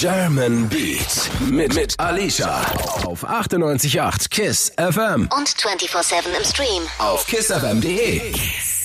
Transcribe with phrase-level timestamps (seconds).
[0.00, 2.62] German Beat mit, mit Alicia
[3.04, 6.82] auf 98.8 KISS FM Und 24-7 im Stream.
[6.96, 8.32] auf kissfm.de.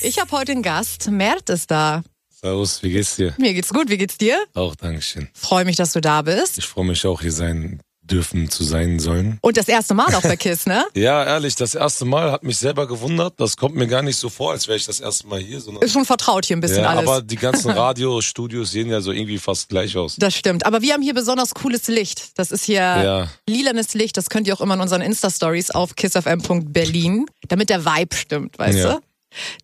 [0.01, 1.09] Ich habe heute einen Gast.
[1.09, 2.03] Mert ist da.
[2.29, 3.33] Servus, wie geht's dir?
[3.37, 3.87] Mir geht's gut.
[3.87, 4.43] Wie geht's dir?
[4.55, 5.29] Auch Dankeschön.
[5.33, 6.57] Freue mich, dass du da bist.
[6.57, 7.79] Ich freue mich auch, hier sein
[8.11, 9.37] dürfen zu sein sollen.
[9.41, 10.85] Und das erste Mal auch bei KISS, ne?
[10.95, 13.33] Ja, ehrlich, das erste Mal hat mich selber gewundert.
[13.37, 15.59] Das kommt mir gar nicht so vor, als wäre ich das erste Mal hier.
[15.59, 17.07] Sondern Ist schon vertraut hier ein bisschen ja, alles.
[17.09, 20.15] aber die ganzen Radiostudios sehen ja so irgendwie fast gleich aus.
[20.17, 20.65] das stimmt.
[20.65, 22.37] Aber wir haben hier besonders cooles Licht.
[22.37, 23.27] Das ist hier Ja.
[23.49, 24.17] lilanes Licht.
[24.17, 28.77] Das könnt ihr auch immer in unseren Insta-Stories auf kissfm.berlin, damit der Vibe stimmt, weißt
[28.77, 28.93] Ja.
[28.93, 28.99] du?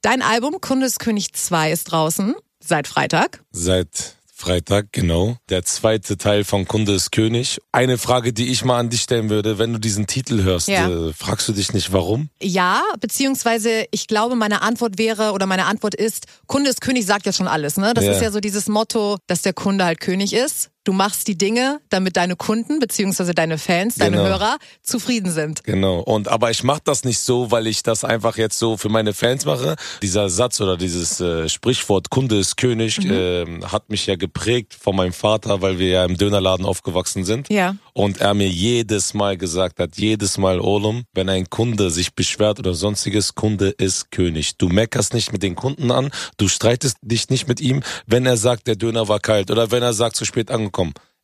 [0.01, 2.35] Dein Album Kundeskönig 2 ist draußen.
[2.63, 3.41] Seit Freitag.
[3.51, 5.37] Seit Freitag, genau.
[5.49, 7.59] Der zweite Teil von Kunde ist König.
[7.71, 10.89] Eine Frage, die ich mal an dich stellen würde, wenn du diesen Titel hörst, Ja.
[10.89, 12.29] äh, fragst du dich nicht warum?
[12.41, 17.27] Ja, beziehungsweise ich glaube, meine Antwort wäre oder meine Antwort ist, Kunde ist König sagt
[17.27, 17.93] ja schon alles, ne?
[17.93, 18.13] Das Ja.
[18.13, 20.70] ist ja so dieses Motto, dass der Kunde halt König ist.
[20.83, 24.29] Du machst die Dinge, damit deine Kunden beziehungsweise deine Fans, deine Genau.
[24.29, 25.63] Hörer zufrieden sind.
[25.63, 25.99] Genau.
[25.99, 29.13] Und aber ich mache das nicht so, weil ich das einfach jetzt so für meine
[29.13, 29.75] Fans mache.
[30.01, 33.11] Dieser Satz oder dieses äh, Sprichwort Kunde ist König Mhm.
[33.11, 37.47] ähm, hat mich ja geprägt von meinem Vater, weil wir ja im Dönerladen aufgewachsen sind.
[37.49, 37.75] Ja.
[37.93, 42.57] Und er mir jedes Mal gesagt hat, jedes Mal Olum, wenn ein Kunde sich beschwert
[42.57, 44.57] oder sonstiges, Kunde ist König.
[44.57, 48.37] Du meckerst nicht mit den Kunden an, du streitest dich nicht mit ihm, wenn er
[48.37, 50.70] sagt, der Döner war kalt oder wenn er sagt, zu spät angekommen.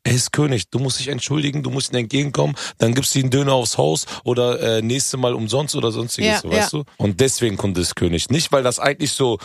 [0.03, 0.70] Er ist König.
[0.70, 4.06] Du musst dich entschuldigen, du musst ihm entgegenkommen, dann gibst du ihm Döner aufs Haus
[4.23, 6.80] oder äh, nächste Mal umsonst oder sonstiges, Ja, so, weißt ja.
[6.80, 6.86] du?
[6.98, 8.30] Und deswegen Kunde ist König.
[8.30, 9.38] Nicht, weil das eigentlich so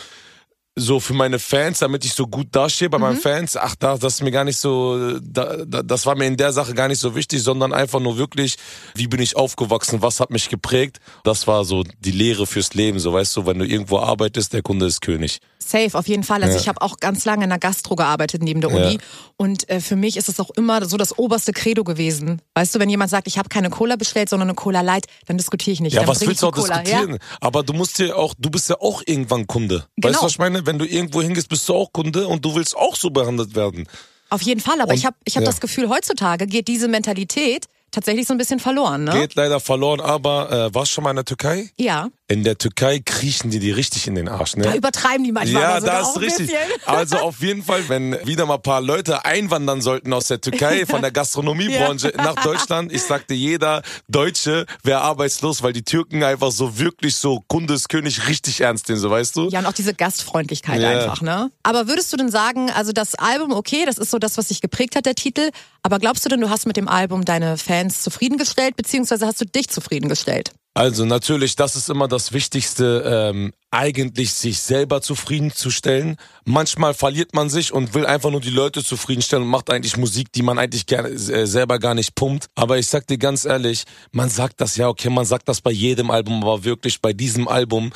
[0.75, 3.01] so für meine Fans, damit ich so gut dastehe bei Mhm.
[3.03, 6.25] meinen Fans, ach, da, das ist mir gar nicht so, da, da, das war mir
[6.25, 8.55] in der Sache gar nicht so wichtig, sondern einfach nur wirklich,
[8.95, 10.97] wie bin ich aufgewachsen, was hat mich geprägt.
[11.23, 14.63] Das war so die Lehre fürs Leben, so weißt du, wenn du irgendwo arbeitest, der
[14.63, 15.37] Kunde ist König.
[15.69, 16.43] Safe, auf jeden Fall.
[16.43, 16.61] Also Ja.
[16.61, 18.93] ich habe auch ganz lange in der Gastro gearbeitet neben der Uni.
[18.93, 18.99] Ja.
[19.37, 22.41] Und äh, für mich ist es auch immer so das oberste Credo gewesen.
[22.55, 25.37] Weißt du, wenn jemand sagt, ich habe keine Cola bestellt, sondern eine Cola Light, dann
[25.37, 25.93] diskutiere ich nicht.
[25.93, 27.11] Ja, dann was willst du auch Cola, diskutieren?
[27.13, 27.17] Ja?
[27.41, 29.85] Aber du musst dir auch, du bist ja auch irgendwann Kunde.
[29.95, 30.09] Genau.
[30.13, 30.65] Weißt du, was ich meine?
[30.65, 33.87] Wenn du irgendwo hingehst, bist du auch Kunde und du willst auch so behandelt werden.
[34.29, 37.67] Auf jeden Fall, aber Und- ich habe ich hab das Gefühl, heutzutage geht diese Mentalität
[37.91, 39.11] tatsächlich so ein bisschen verloren, ne?
[39.11, 41.69] Geht leider verloren, aber äh, warst du schon mal in der Türkei?
[41.77, 42.09] Ja.
[42.33, 44.63] In der Türkei kriechen die die richtig in den Arsch, ne?
[44.63, 46.49] Da übertreiben die manchmal Ja, sogar das ist richtig.
[46.87, 50.85] Also auf jeden Fall, wenn wieder mal ein paar Leute einwandern sollten aus der Türkei,
[50.87, 56.51] von der Gastronomiebranche nach Deutschland, ich sagte, jeder Deutsche wäre arbeitslos, weil die Türken einfach
[56.51, 59.49] so wirklich so Kundeskönig richtig ernst nehmen, so weißt du?
[59.49, 60.89] Ja, und auch diese Gastfreundlichkeit Ja.
[60.89, 61.51] einfach, ne?
[61.61, 64.59] Aber würdest du denn sagen, also das Album, okay, das ist so das, was sich
[64.59, 65.51] geprägt hat, der Titel,
[65.83, 69.45] aber glaubst du denn, du hast mit dem Album deine Fans zufriedengestellt, beziehungsweise hast du
[69.45, 70.51] dich zufriedengestellt?
[70.75, 76.17] Also natürlich, das ist immer das Wichtigste, ähm, eigentlich sich selber zufriedenzustellen.
[76.45, 80.31] Manchmal verliert man sich und will einfach nur die Leute zufriedenstellen und macht eigentlich Musik,
[80.31, 82.47] die man eigentlich gerne äh, selber gar nicht pumpt.
[82.55, 85.71] Aber ich sag dir ganz ehrlich, man sagt das ja, okay, man sagt das bei
[85.71, 87.91] jedem Album, aber wirklich bei diesem Album.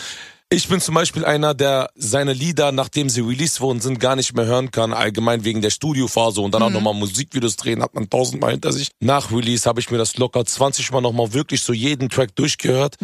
[0.49, 4.33] Ich bin zum Beispiel einer, der seine Lieder, nachdem sie released worden sind, gar nicht
[4.33, 8.09] mehr hören kann, allgemein wegen der Studiophase und dann auch nochmal Musikvideos drehen, hat man
[8.09, 8.91] tausendmal hinter sich.
[9.01, 12.95] Nach Release habe ich mir das locker 20 Mal nochmal wirklich so jeden Track durchgehört.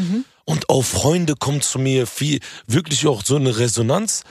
[0.45, 4.23] Und auch Freunde kommen zu mir, viel, wirklich auch so eine Resonanz.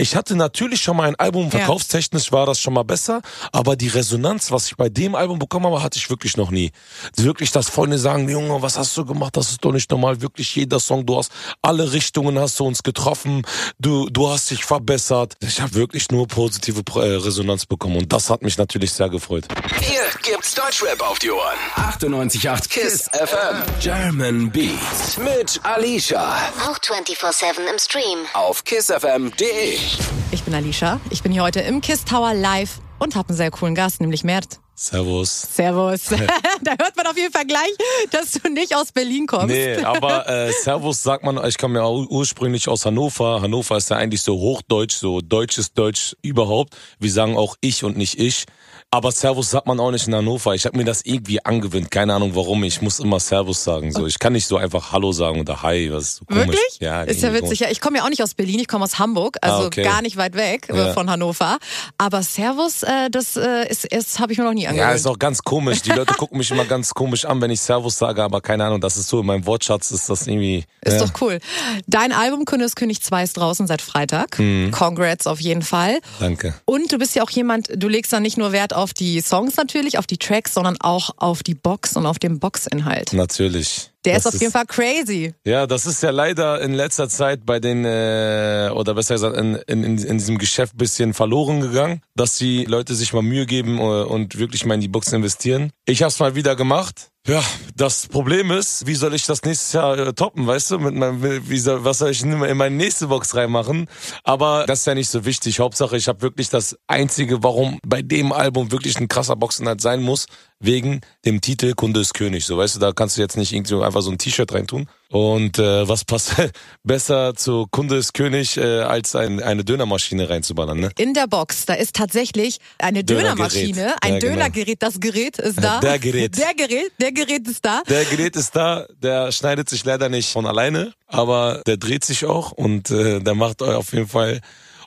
[0.00, 3.20] Ich hatte natürlich schon mal ein Album, verkaufstechnisch war das schon mal besser,
[3.52, 6.72] aber die Resonanz, was ich bei dem Album bekommen habe, hatte ich wirklich noch nie.
[7.16, 9.36] Wirklich, dass Freunde sagen, Junge, was hast du gemacht?
[9.36, 10.22] Das ist doch nicht normal.
[10.22, 11.30] Wirklich jeder Song, du hast
[11.60, 13.42] alle Richtungen hast du uns getroffen,
[13.78, 15.34] du, du hast dich verbessert.
[15.40, 19.44] Ich habe wirklich nur positive äh, Resonanz bekommen und das hat mich natürlich sehr gefreut.
[19.82, 21.58] Hier gibt's Deutschrap auf die Ohren.
[21.76, 23.62] 98.8 KISS FM.
[23.80, 24.78] German Beat
[25.22, 26.24] mit Alicia
[26.66, 28.18] Auch 24-7 im Stream.
[28.32, 29.89] auf kissfm.de.
[30.32, 33.50] Ich bin Alicia, ich bin hier heute im Kiss Tower live und habe einen sehr
[33.50, 34.60] coolen Gast, nämlich Mert.
[34.74, 35.42] Servus.
[35.54, 36.04] Servus.
[36.62, 37.70] da hört man auf jeden Fall gleich,
[38.10, 39.48] dass du nicht aus Berlin kommst.
[39.48, 43.42] Nee, aber äh, Servus sagt man, ich komme ja ur- ursprünglich aus Hannover.
[43.42, 46.76] Hannover ist ja eigentlich so Hochdeutsch, so deutsches Deutsch überhaupt.
[46.98, 48.46] Wir sagen auch ich und nicht ich.
[48.92, 50.52] Aber Servus sagt man auch nicht in Hannover.
[50.56, 51.92] Ich habe mir das irgendwie angewöhnt.
[51.92, 52.64] Keine Ahnung warum.
[52.64, 53.92] Ich muss immer Servus sagen.
[53.92, 55.86] So, ich kann nicht so einfach Hallo sagen oder Hi.
[55.86, 56.46] Ist so komisch.
[56.48, 56.78] Wirklich?
[56.80, 57.60] Ja, ist ja witzig.
[57.60, 59.84] Ja, ich komme ja auch nicht aus Berlin, ich komme aus Hamburg, also Ah, okay.
[59.84, 60.92] gar nicht weit weg äh, Ja.
[60.92, 61.58] von Hannover.
[61.98, 64.90] Aber Servus, äh, das äh, ist, ist habe ich mir noch nie angewöhnt.
[64.90, 65.82] Ja, ist auch ganz komisch.
[65.82, 68.80] Die Leute gucken mich immer ganz komisch an, wenn ich Servus sage, aber keine Ahnung,
[68.80, 70.64] das ist so in meinem Wortschatz ist das irgendwie.
[70.80, 71.06] Ist ja.
[71.06, 71.38] doch cool.
[71.86, 74.36] Dein Album König 2 ist draußen seit Freitag.
[74.40, 74.72] Mhm.
[74.72, 76.00] Congrats auf jeden Fall.
[76.18, 76.54] Danke.
[76.64, 79.56] Und du bist ja auch jemand, du legst da nicht nur Wert auf die Songs
[79.56, 83.12] natürlich, auf die Tracks, sondern auch auf die Box und auf den Boxinhalt.
[83.12, 83.90] Natürlich.
[84.06, 85.34] Der Das ist auf ist- jeden Fall crazy.
[85.44, 89.56] Ja, das ist ja leider in letzter Zeit bei den, äh, oder besser gesagt, in,
[89.66, 93.82] in, in diesem Geschäft bisschen verloren gegangen, dass die Leute sich mal Mühe geben äh,
[93.82, 95.70] und wirklich mal in die Box investieren.
[95.84, 97.10] Ich hab's mal wieder gemacht.
[97.30, 97.44] Ja,
[97.76, 100.78] das Problem ist, wie soll ich das nächstes Jahr äh, toppen, weißt du?
[100.80, 103.86] Mit meinem, wie soll, was soll ich in in meine nächste Box reinmachen?
[104.24, 105.60] Aber das ist ja nicht so wichtig.
[105.60, 110.02] Hauptsache, ich habe wirklich das Einzige, warum bei dem Album wirklich ein krasser Boxinhalt sein
[110.02, 110.26] muss,
[110.58, 112.44] wegen dem Titel Kunde ist König.
[112.44, 114.88] So, weißt du, da kannst du jetzt nicht irgendwie einfach so ein T-Shirt reintun.
[115.12, 116.36] Und äh, was passt
[116.84, 120.90] besser zu Kunde ist König, äh, als ein, eine Dönermaschine reinzuballern, ne?
[120.98, 123.02] In der Box, da ist tatsächlich eine.
[123.02, 124.34] Dönermaschine, ein Ja, genau.
[124.34, 124.80] Dönergerät.
[124.80, 125.80] Das Gerät ist da.
[125.80, 126.38] Der Gerät.
[126.38, 127.82] Der Gerät, der Gerät ist da.
[127.88, 132.24] Der Gerät ist da, der schneidet sich leider nicht von alleine, aber der dreht sich
[132.24, 134.40] auch und äh, der macht euch auf jeden Fall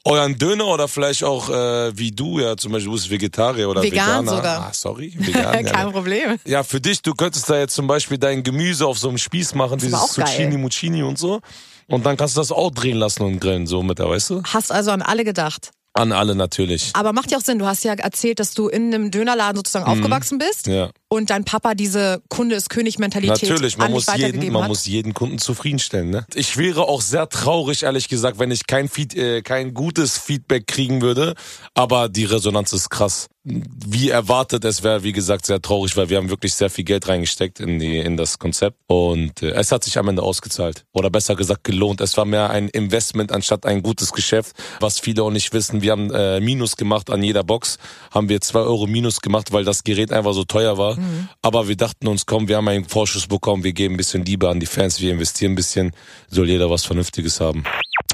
[0.05, 3.81] euren Döner oder vielleicht auch äh, wie du, ja zum Beispiel, du bist Vegetarier oder
[3.81, 4.35] Vegan Veganer.
[4.37, 4.59] sogar.
[4.67, 5.51] Ah, sorry, vegan.
[5.51, 5.89] Kein ja.
[5.91, 6.37] Problem.
[6.45, 9.55] ja, für dich, du könntest da jetzt zum Beispiel dein Gemüse auf so einem Spieß
[9.55, 10.25] machen, dieses auch geil.
[10.27, 11.39] Zucchini, Muccini und so.
[11.87, 14.41] Und dann kannst du das auch drehen lassen und grillen, so mit da, weißt du?
[14.45, 15.71] Hast also an alle gedacht.
[15.95, 16.89] An alle natürlich.
[16.93, 17.59] Aber macht ja auch Sinn.
[17.59, 20.73] Du hast ja erzählt, dass du in einem Dönerladen sozusagen aufgewachsen bist Mhm.
[20.73, 20.89] Ja.
[21.13, 24.69] Und dein Papa diese Kunde ist König Mentalität Natürlich, man muss jeden, man hat.
[24.69, 26.09] muss jeden Kunden zufriedenstellen.
[26.09, 26.25] Ne?
[26.33, 30.67] Ich wäre auch sehr traurig, ehrlich gesagt, wenn ich kein, Feed, äh, kein gutes Feedback
[30.67, 31.35] kriegen würde.
[31.75, 33.27] Aber die Resonanz ist krass.
[33.45, 37.09] Wie erwartet, es wäre, wie gesagt, sehr traurig, weil wir haben wirklich sehr viel Geld
[37.09, 41.09] reingesteckt in die in das Konzept und äh, es hat sich am Ende ausgezahlt oder
[41.09, 41.99] besser gesagt gelohnt.
[41.99, 45.81] Es war mehr ein Investment anstatt ein gutes Geschäft, was viele auch nicht wissen.
[45.81, 47.79] Wir haben äh, Minus gemacht an jeder Box,
[48.11, 50.97] haben wir zwei Euro Minus gemacht, weil das Gerät einfach so teuer war.
[51.41, 54.49] Aber wir dachten uns, komm, wir haben einen Vorschuss bekommen, wir geben ein bisschen Liebe
[54.49, 55.91] an die Fans, wir investieren ein bisschen,
[56.29, 57.63] soll jeder was Vernünftiges haben.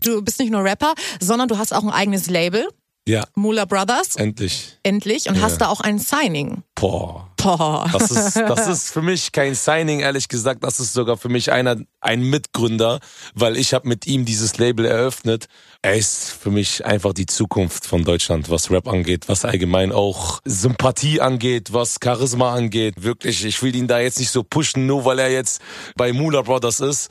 [0.03, 2.67] Du bist nicht nur Rapper, sondern du hast auch ein eigenes Label,
[3.09, 4.77] Ja, Mula Brothers, endlich.
[4.83, 6.61] endlich, und hast da auch ein Signing.
[6.75, 7.27] Boah.
[7.37, 7.89] Boah.
[7.91, 10.63] Das ist, das ist für mich kein Signing, ehrlich gesagt.
[10.63, 12.99] Das ist sogar für mich einer, ein Mitgründer,
[13.33, 15.47] weil ich habe mit ihm dieses Label eröffnet.
[15.81, 20.39] Er ist für mich einfach die Zukunft von Deutschland, was Rap angeht, was allgemein auch
[20.45, 22.95] Sympathie angeht, was Charisma angeht.
[23.03, 25.61] Wirklich, ich will ihn da jetzt nicht so pushen, nur weil er jetzt
[25.95, 27.09] bei Mula Brothers ist.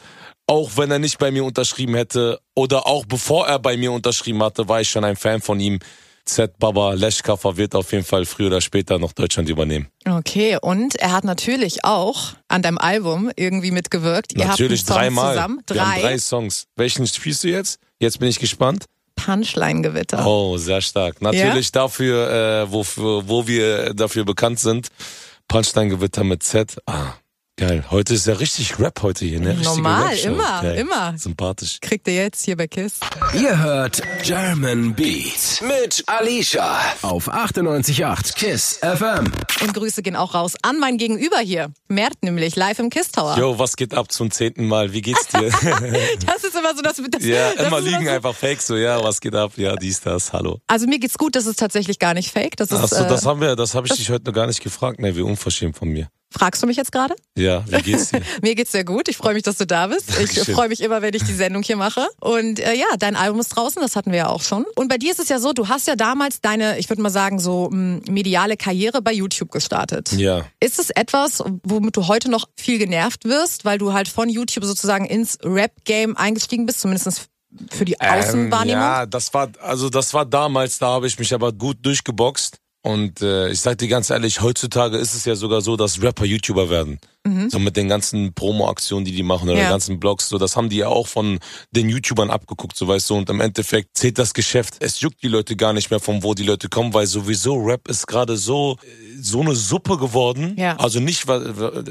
[0.49, 4.43] Auch wenn er nicht bei mir unterschrieben hätte oder auch bevor er bei mir unterschrieben
[4.43, 5.79] hatte, war ich schon ein Fan von ihm.
[6.25, 9.89] Z Baba Leschkaffer wird auf jeden Fall früher oder später noch Deutschland übernehmen.
[10.07, 14.35] Okay, und er hat natürlich auch an deinem Album irgendwie mitgewirkt.
[14.35, 15.35] Ihr Natürlich habt dreimal.
[15.35, 15.63] zusammen.
[15.67, 16.01] Wir haben Drei.
[16.03, 16.65] drei Songs.
[16.77, 17.79] Welchen spielst du jetzt?
[17.99, 18.85] Jetzt bin ich gespannt.
[19.17, 20.27] Punchline-Gewitter.
[20.27, 21.21] Oh, sehr stark.
[21.23, 24.89] Natürlich dafür, äh, wofür, wo wir dafür bekannt sind.
[25.49, 26.77] Punchline-Gewitter mit Z.
[26.87, 27.13] Ah,
[27.59, 27.85] geil.
[27.91, 29.51] Heute ist ja richtig Rap heute hier, ne?
[29.51, 30.79] Richtige Normal, immer, Geil.
[30.79, 31.19] immer.
[31.19, 31.79] Sympathisch.
[31.81, 33.01] Kriegt ihr jetzt hier bei KISS.
[33.35, 39.33] Ihr hört German Beat mit Alicia auf 98.8 KISS FM.
[39.61, 41.73] Und Grüße gehen auch raus an mein Gegenüber hier.
[41.89, 43.37] Mert nämlich, live im KISS Tower.
[43.37, 44.93] Jo, was geht ab zum zehnten Mal?
[44.93, 45.51] Wie geht's dir?
[46.27, 48.77] Das ist immer so, dass das, ja, das immer liegen so, einfach fake so.
[48.77, 49.53] Ja, was geht ab?
[49.57, 50.33] Ja, dies, das.
[50.33, 50.61] Hallo.
[50.67, 52.57] Also mir geht's gut, das ist tatsächlich gar nicht fake.
[52.57, 54.63] Das ist, Achso, äh, das haben wir, das habe ich dich heute noch gar nicht
[54.63, 55.01] gefragt.
[55.01, 56.09] Ne, wie unverschämt von mir.
[56.31, 57.15] Fragst du mich jetzt gerade?
[57.37, 58.21] Ja, wie geht's dir?
[58.43, 59.09] Mir geht's sehr gut.
[59.09, 60.11] Ich freue mich, dass du da bist.
[60.11, 60.55] Ich Dankeschön.
[60.55, 62.07] freue mich immer, wenn ich die Sendung hier mache.
[62.21, 64.65] Und äh, ja, dein Album ist draußen, das hatten wir ja auch schon.
[64.77, 67.11] Und bei dir ist es ja so, du hast ja damals deine, ich würde mal
[67.11, 70.13] sagen, so mh, mediale Karriere bei YouTube gestartet.
[70.13, 70.45] Ja.
[70.61, 74.65] Ist es etwas, womit du heute noch viel genervt wirst, weil du halt von YouTube
[74.65, 77.29] sozusagen ins Rap-Game eingestiegen bist, zumindest
[77.71, 78.83] für die Außenwahrnehmung?
[78.83, 82.59] Ähm, ja, das war, also das war damals, da habe ich mich aber gut durchgeboxt.
[82.83, 86.25] Und äh, ich sag dir ganz ehrlich, heutzutage ist es ja sogar so, dass Rapper
[86.25, 86.99] YouTuber werden.
[87.51, 89.59] So mit den ganzen Promo-Aktionen, die die machen oder Mhm.
[89.59, 89.67] Ja.
[89.67, 91.39] den ganzen Blogs, so das haben die ja auch von
[91.71, 93.17] den YouTubern abgeguckt, so weißt du.
[93.17, 94.77] Und im Endeffekt zählt das Geschäft.
[94.81, 97.89] Es juckt die Leute gar nicht mehr, von wo die Leute kommen, weil sowieso Rap
[97.89, 98.87] ist gerade so äh,
[99.21, 100.55] so eine Suppe geworden.
[100.57, 100.77] Ja.
[100.77, 101.27] Also nicht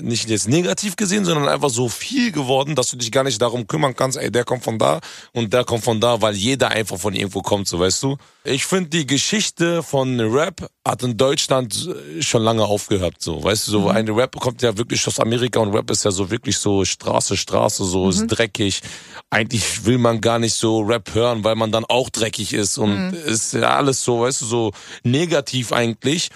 [0.01, 3.67] nicht jetzt negativ gesehen, sondern einfach so viel geworden, dass du dich gar nicht darum
[3.67, 4.17] kümmern kannst.
[4.17, 4.99] Ey, der kommt von da
[5.33, 8.17] und der kommt von da, weil jeder einfach von irgendwo kommt, so weißt du.
[8.43, 13.67] Ich finde die Geschichte von Rap hat in Deutschland äh, schon lange aufgehört, so weißt
[13.67, 13.71] du.
[13.71, 16.85] So eine Rap kommt ja wirklich aus Amerika und Rap ist ja so wirklich so
[16.85, 18.81] Straße, Straße, so ist dreckig.
[19.29, 23.13] Eigentlich will man gar nicht so Rap hören, weil man dann auch dreckig ist und
[23.13, 24.71] ist ja alles so, weißt du, so
[25.03, 26.29] negativ eigentlich.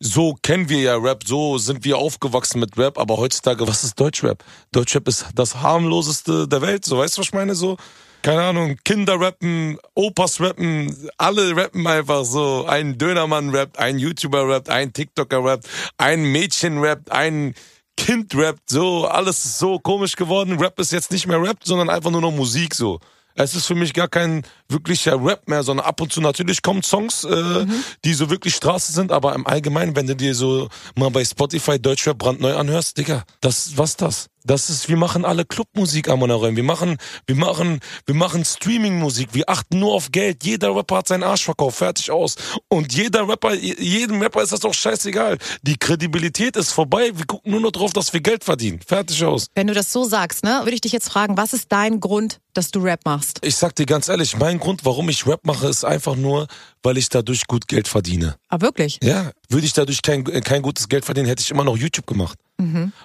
[0.00, 3.98] So kennen wir ja Rap, so sind wir aufgewachsen mit Rap, aber heutzutage, was ist
[3.98, 4.44] Deutschrap?
[4.72, 7.54] Deutschrap ist das harmloseste der Welt, so weißt du, was ich meine?
[7.54, 7.78] So,
[8.24, 12.64] keine Ahnung, Kinder rappen, Opas rappen, alle rappen einfach so.
[12.66, 17.54] Ein Dönermann rappt, ein YouTuber rappt, ein TikToker rappt, ein Mädchen rappt, ein
[17.96, 20.58] Kind rappt, so, alles ist so komisch geworden.
[20.58, 23.00] Rap ist jetzt nicht mehr Rap, sondern einfach nur noch Musik, so.
[23.36, 26.82] Es ist für mich gar kein wirklicher Rap mehr, sondern ab und zu natürlich kommen
[26.82, 27.66] Songs, äh,
[28.04, 31.80] die so wirklich Straße sind, aber im Allgemeinen, wenn du dir so mal bei Spotify
[31.80, 34.26] Deutschrap brandneu anhörst, Digga, das, was das?
[34.46, 36.54] Das ist, wir machen alle Clubmusik, Amona Räum.
[36.54, 39.30] Wir machen, wir machen, wir machen Streaming-Musik.
[39.32, 40.44] Wir achten nur auf Geld.
[40.44, 42.36] Jeder Rapper hat seinen Arsch verkauft, fertig aus.
[42.68, 45.38] Und jeder Rapper, jedem Rapper ist das doch scheißegal.
[45.62, 47.10] Die Kredibilität ist vorbei.
[47.14, 48.80] Wir gucken nur noch drauf, dass wir Geld verdienen.
[48.86, 49.46] Fertig aus.
[49.54, 52.38] Wenn du das so sagst, ne, würde ich dich jetzt fragen, was ist dein Grund,
[52.52, 53.38] dass du Rap machst?
[53.40, 56.48] Ich sag dir ganz ehrlich, mein Grund, warum ich Rap mache, ist einfach nur,
[56.82, 58.36] weil ich dadurch gut Geld verdiene.
[58.48, 59.00] Ah, wirklich?
[59.02, 62.38] Ja, würde ich dadurch kein, kein gutes Geld verdienen, hätte ich immer noch YouTube gemacht.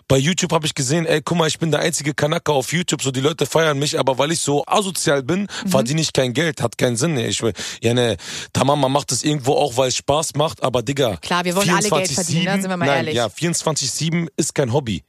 [0.08, 3.01] Bei YouTube habe ich gesehen, ey, guck mal, ich bin der einzige Kanaka auf YouTube,
[3.01, 6.62] so die Leute feiern mich, aber weil ich so asozial bin, verdiene ich kein Geld,
[6.62, 7.18] hat keinen Sinn.
[7.18, 8.18] Ich will, ja ne,
[8.53, 11.18] tamam, man macht das irgendwo auch, weil es Spaß macht, aber Digga.
[11.18, 12.62] Klar, wir wollen alle Geld verdienen, ne?
[12.62, 13.15] sind wir mal nein, ehrlich.
[13.15, 15.03] Ja, 24-7 ist kein Hobby.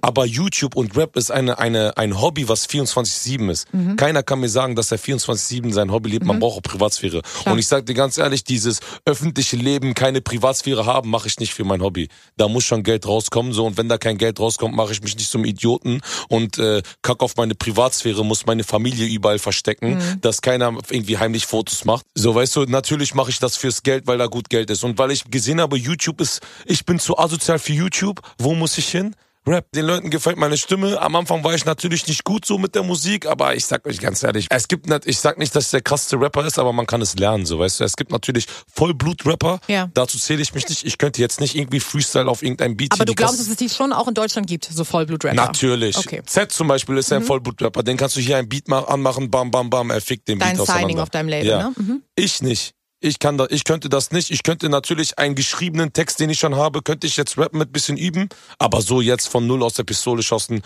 [0.00, 3.72] Aber YouTube und Rap ist eine, eine, ein Hobby, was 24-7 ist.
[3.74, 3.96] Mhm.
[3.96, 6.24] Keiner kann mir sagen, dass er 24-7 sein Hobby lebt.
[6.24, 7.20] Man braucht auch Privatsphäre.
[7.44, 11.52] Und ich sag dir ganz ehrlich, dieses öffentliche Leben, keine Privatsphäre haben, mache ich nicht
[11.52, 12.08] für mein Hobby.
[12.38, 13.52] Da muss schon Geld rauskommen.
[13.52, 16.82] So, und wenn da kein Geld rauskommt, mache ich mich nicht zum Idioten und äh,
[17.02, 20.20] kack auf meine Privatsphäre, muss meine Familie überall verstecken, Mhm.
[20.22, 22.06] dass keiner irgendwie heimlich Fotos macht.
[22.14, 24.84] So, weißt du, natürlich mache ich das fürs Geld, weil da gut Geld ist.
[24.84, 28.20] Und weil ich gesehen habe, YouTube ist, ich bin zu asozial für YouTube.
[28.38, 29.14] Wo muss ich hin?
[29.46, 29.72] Rap.
[29.72, 31.00] Den Leuten gefällt meine Stimme.
[31.00, 33.98] Am Anfang war ich natürlich nicht gut so mit der Musik, aber ich sag euch
[33.98, 36.72] ganz ehrlich, es gibt nicht, ich sag nicht, dass ich der krasseste Rapper ist, aber
[36.72, 37.84] man kann es lernen, so weißt du.
[37.84, 39.60] Es gibt natürlich Vollblut-Rapper.
[39.68, 39.88] Ja.
[39.94, 40.84] Dazu zähle ich mich nicht.
[40.84, 43.68] Ich könnte jetzt nicht irgendwie Freestyle auf irgendein Beat Aber du glaubst, dass es die
[43.68, 45.34] schon auch in Deutschland gibt, so Vollblut-Rapper?
[45.34, 45.96] Natürlich.
[45.96, 46.20] Okay.
[46.20, 46.26] Mhm.
[46.26, 47.82] Z zum Beispiel ist ja ein Vollblut-Rapper.
[47.82, 50.52] Den kannst du hier ein Beat ma- anmachen, bam, bam, bam, er fickt den Dein
[50.52, 50.80] Beat auseinander.
[50.88, 51.58] Signing auf deinem Label, ja.
[51.62, 51.72] ne?
[51.76, 52.02] Mhm.
[52.14, 52.74] Ich nicht.
[53.00, 54.30] Ich kann da, ich könnte das nicht.
[54.30, 57.72] Ich könnte natürlich einen geschriebenen Text, den ich schon habe, könnte ich jetzt rappen mit
[57.72, 58.28] bisschen üben.
[58.58, 60.62] Aber so jetzt von null aus der Pistole schossen,